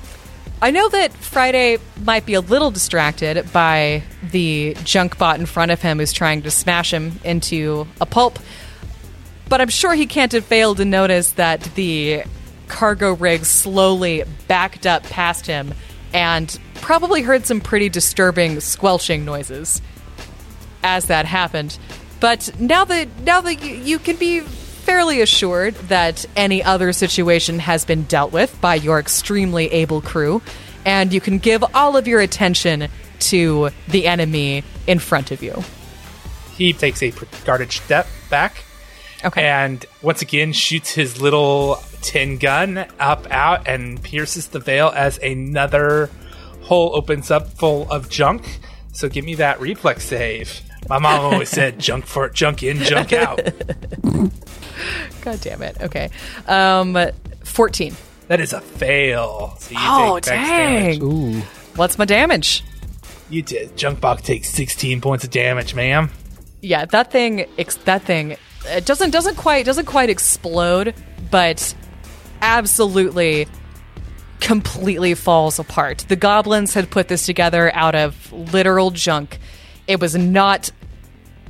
[0.61, 4.01] I know that Friday might be a little distracted by
[4.31, 8.39] the junk bot in front of him who's trying to smash him into a pulp,
[9.47, 12.23] but I'm sure he can't have failed to notice that the
[12.67, 15.73] cargo rig slowly backed up past him
[16.13, 19.81] and probably heard some pretty disturbing squelching noises
[20.83, 21.77] as that happened.
[22.19, 27.59] But now that now that you, you can be fairly assured that any other situation
[27.59, 30.41] has been dealt with by your extremely able crew,
[30.85, 32.87] and you can give all of your attention
[33.19, 35.63] to the enemy in front of you.
[36.55, 37.11] He takes a
[37.45, 38.63] guarded step back
[39.25, 39.43] Okay.
[39.47, 45.17] and once again shoots his little tin gun up out and pierces the veil as
[45.19, 46.09] another
[46.61, 48.59] hole opens up full of junk.
[48.93, 50.61] So give me that reflex save.
[50.89, 53.37] My mom always said junk for junk in, junk out.
[55.21, 55.77] God damn it.
[55.81, 56.09] Okay.
[56.47, 56.97] Um,
[57.43, 57.95] 14.
[58.27, 59.55] That is a fail.
[59.59, 61.03] So you Oh, take dang.
[61.03, 61.41] Ooh.
[61.75, 62.63] What's my damage?
[63.29, 63.75] You did.
[63.77, 66.09] Junk box takes 16 points of damage, ma'am.
[66.61, 67.45] yeah that thing
[67.85, 68.35] that thing
[68.67, 70.93] it doesn't doesn't quite doesn't quite explode
[71.31, 71.75] but
[72.41, 73.47] absolutely
[74.39, 79.39] completely falls apart the goblins had put this together out of literal junk
[79.87, 80.69] it was not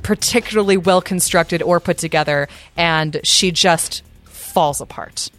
[0.02, 5.30] particularly well constructed or put together, and she just falls apart.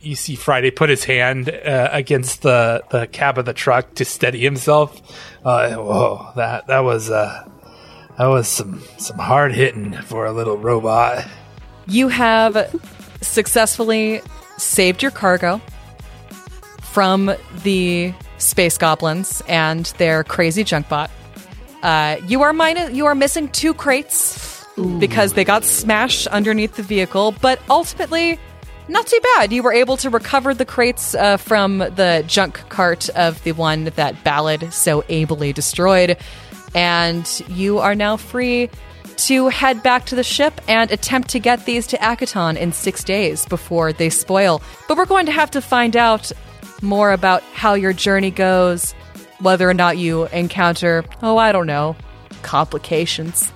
[0.00, 4.04] You see Friday put his hand uh, against the, the cab of the truck to
[4.04, 5.00] steady himself.
[5.44, 7.48] Uh, whoa, that that was uh,
[8.18, 11.26] that was some some hard hitting for a little robot.
[11.86, 12.74] You have
[13.20, 14.20] successfully
[14.56, 15.60] saved your cargo
[16.82, 21.10] from the space goblins and their crazy junk bot.
[21.82, 24.64] Uh, you are minus, you are missing two crates
[24.98, 28.38] because they got smashed underneath the vehicle, but ultimately
[28.88, 29.52] not too bad.
[29.52, 33.84] You were able to recover the crates uh, from the junk cart of the one
[33.96, 36.16] that Ballad so ably destroyed,
[36.74, 38.70] and you are now free
[39.16, 43.04] to head back to the ship and attempt to get these to Akiton in six
[43.04, 44.60] days before they spoil.
[44.88, 46.32] But we're going to have to find out
[46.82, 48.92] more about how your journey goes,
[49.40, 51.96] whether or not you encounter, oh, I don't know,
[52.42, 53.52] complications.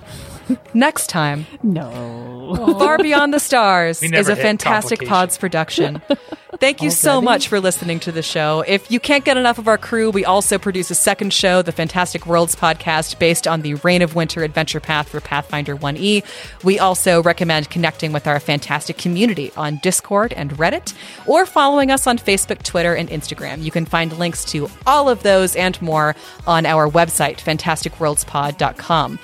[0.73, 2.75] Next time, No.
[2.79, 5.09] Far Beyond the Stars We never is a hit fantastic complication.
[5.09, 6.01] pods production.
[6.59, 8.65] Thank you so much for listening to the show.
[8.67, 11.71] If you can't get enough of our crew, we also produce a second show, the
[11.71, 16.23] Fantastic Worlds podcast, based on the Reign of Winter adventure path for Pathfinder 1E.
[16.63, 20.93] We also recommend connecting with our fantastic community on Discord and Reddit,
[21.27, 23.63] or following us on Facebook, Twitter, and Instagram.
[23.63, 26.13] You can find links to all of those and more
[26.45, 29.19] on our website, fantasticworldspod.com.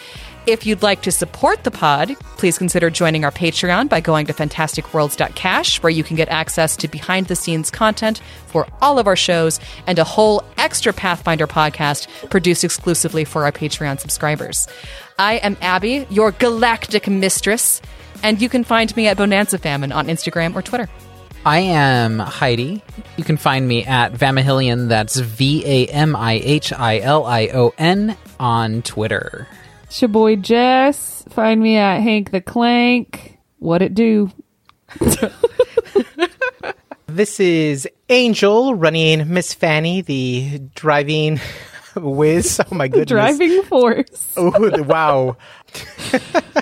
[0.48, 4.34] If you'd like to support the pod, please consider joining our Patreon by going to
[4.34, 9.16] fantasticworlds.cash, where you can get access to behind the scenes content for all of our
[9.16, 14.68] shows and a whole extra Pathfinder podcast produced exclusively for our Patreon subscribers.
[15.18, 17.82] I am Abby, your galactic mistress,
[18.22, 20.88] and you can find me at Bonanza Famine on Instagram or Twitter.
[21.44, 22.84] I am Heidi.
[23.18, 27.48] You can find me at Vamihilion, that's V A M I H I L I
[27.48, 29.48] O N, on Twitter.
[29.86, 31.24] It's your boy Jess.
[31.30, 33.38] Find me at Hank the Clank.
[33.60, 34.32] What it do?
[37.16, 41.40] This is Angel running Miss Fanny, the driving
[41.96, 42.60] whiz.
[42.60, 43.08] Oh my goodness.
[43.08, 44.34] Driving force.
[44.38, 45.38] Oh, wow.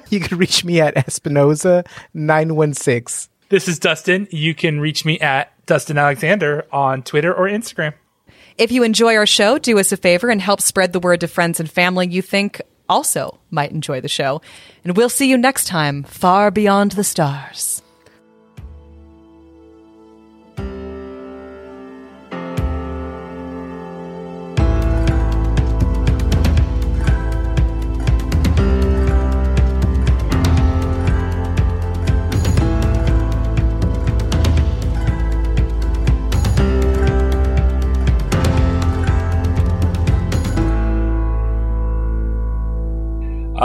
[0.10, 3.32] you can reach me at Espinoza 916.
[3.50, 4.28] This is Dustin.
[4.30, 7.96] You can reach me at Dustin Alexander on Twitter or Instagram.
[8.56, 11.28] If you enjoy our show, do us a favor and help spread the word to
[11.28, 14.42] friends and family you think also might enjoy the show.
[14.84, 17.83] And we'll see you next time, far beyond the stars.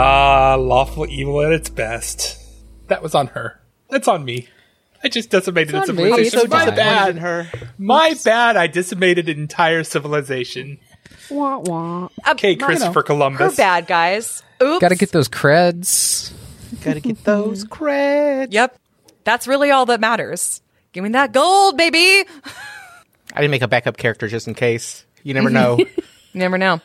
[0.01, 2.39] Ah, lawful evil at its best.
[2.87, 3.61] That was on her.
[3.91, 4.49] That's on me.
[5.03, 5.87] I just decimated a on me.
[5.87, 6.39] civilization.
[6.39, 7.19] I'm so My disappointed bad.
[7.19, 7.51] her.
[7.79, 8.57] My bad.
[8.57, 10.79] I decimated an entire civilization.
[11.31, 12.09] Wah wah.
[12.29, 13.57] Okay, Christopher Columbus.
[13.57, 14.43] Her bad, guys.
[14.63, 14.81] Oops.
[14.81, 16.33] Gotta get those creds.
[16.85, 18.49] Gotta get those creds.
[18.53, 18.79] Yep.
[19.25, 20.63] That's really all that matters.
[20.93, 21.99] Give me that gold, baby.
[23.35, 25.05] I didn't make a backup character just in case.
[25.23, 25.79] You never know.
[26.35, 26.81] Never know.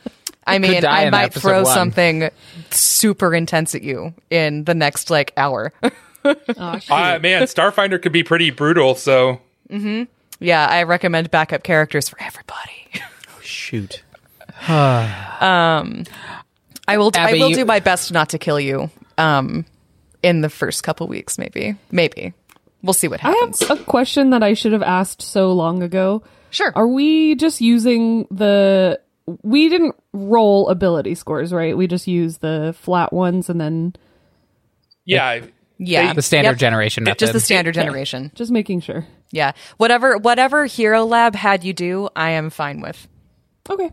[0.46, 1.74] I mean, I might throw one.
[1.74, 2.30] something
[2.70, 5.72] super intense at you in the next like hour.
[6.26, 6.80] Oh.
[6.90, 8.96] Uh, man, Starfinder could be pretty brutal.
[8.96, 9.42] So
[10.40, 12.88] yeah, I recommend backup characters for everybody.
[12.96, 13.02] Oh,
[13.42, 14.04] shoot.
[14.70, 16.06] um,
[16.88, 17.12] I will.
[17.14, 18.90] I Abby, will you- do my best not to kill you.
[19.18, 19.66] Um,
[20.22, 21.76] in the first couple weeks, maybe.
[21.92, 22.34] Maybe
[22.82, 23.62] we'll see what happens.
[23.62, 23.68] I happens.
[23.68, 26.24] have a question that I should have asked so long ago.
[26.52, 26.72] sure.
[26.76, 29.00] Are we just using the.
[29.42, 31.78] We didn't roll ability scores, right?
[31.78, 33.96] We just use the flat ones and then
[35.06, 36.58] yeah, I- yeah, The standard Yep.
[36.60, 37.20] generation method.
[37.20, 38.32] Just the standard generation.
[38.36, 39.06] just making sure.
[39.32, 39.52] Yeah.
[39.78, 40.18] Whatever.
[40.18, 43.08] Whatever Hero Lab had you do, I am fine with.
[43.70, 43.92] Okay.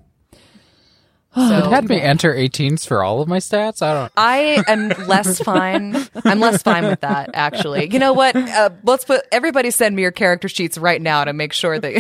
[1.34, 3.82] So It had me enter 18s for all of my stats.
[3.82, 4.12] I don't.
[4.16, 5.96] I am less fine.
[6.24, 7.88] I'm less fine with that, actually.
[7.92, 8.34] You know what?
[8.36, 11.94] Uh, let's put everybody send me your character sheets right now to make sure that.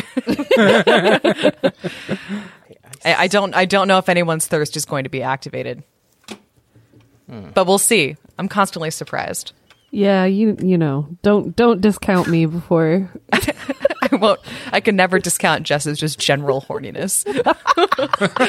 [3.04, 3.54] I, I don't.
[3.54, 5.82] I don't know if anyone's thirst is going to be activated,
[7.54, 8.16] but we'll see.
[8.38, 9.52] I'm constantly surprised.
[9.90, 13.10] Yeah, you you know, don't don't discount me before
[14.20, 14.40] won't.
[14.72, 17.24] I can never discount Jess's just general horniness.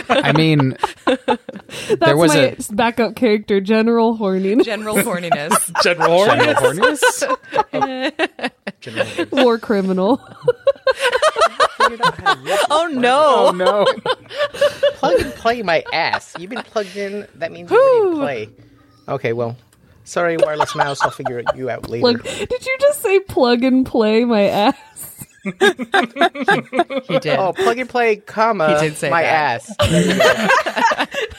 [0.09, 4.63] I mean, That's there was my a backup character, General horniness.
[4.65, 5.83] General horniness.
[5.83, 7.23] General General Hornets.
[7.71, 9.31] Hornius?
[9.31, 10.21] war criminal.
[12.69, 13.47] Oh no!
[13.47, 13.85] Oh no!
[14.93, 16.35] Plug and play my ass.
[16.39, 17.27] You've been plugged in.
[17.35, 18.49] That means you're to play.
[19.09, 19.57] Okay, well,
[20.03, 21.01] Sorry, wireless mouse.
[21.01, 22.01] I'll figure you out later.
[22.01, 24.75] Plug, did you just say plug and play my ass?
[25.43, 27.39] He did.
[27.39, 29.61] oh, plug and play, comma, He did say my that.
[29.61, 29.75] ass,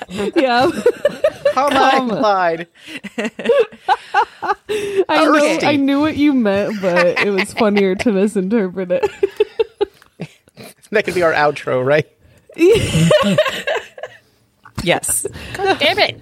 [0.37, 0.71] yeah.
[1.53, 2.67] comma implied.
[5.09, 9.11] I know I knew what you meant, but it was funnier to misinterpret it.
[10.91, 12.07] That could be our outro, right?
[14.83, 15.27] yes.
[15.55, 16.21] Damn it.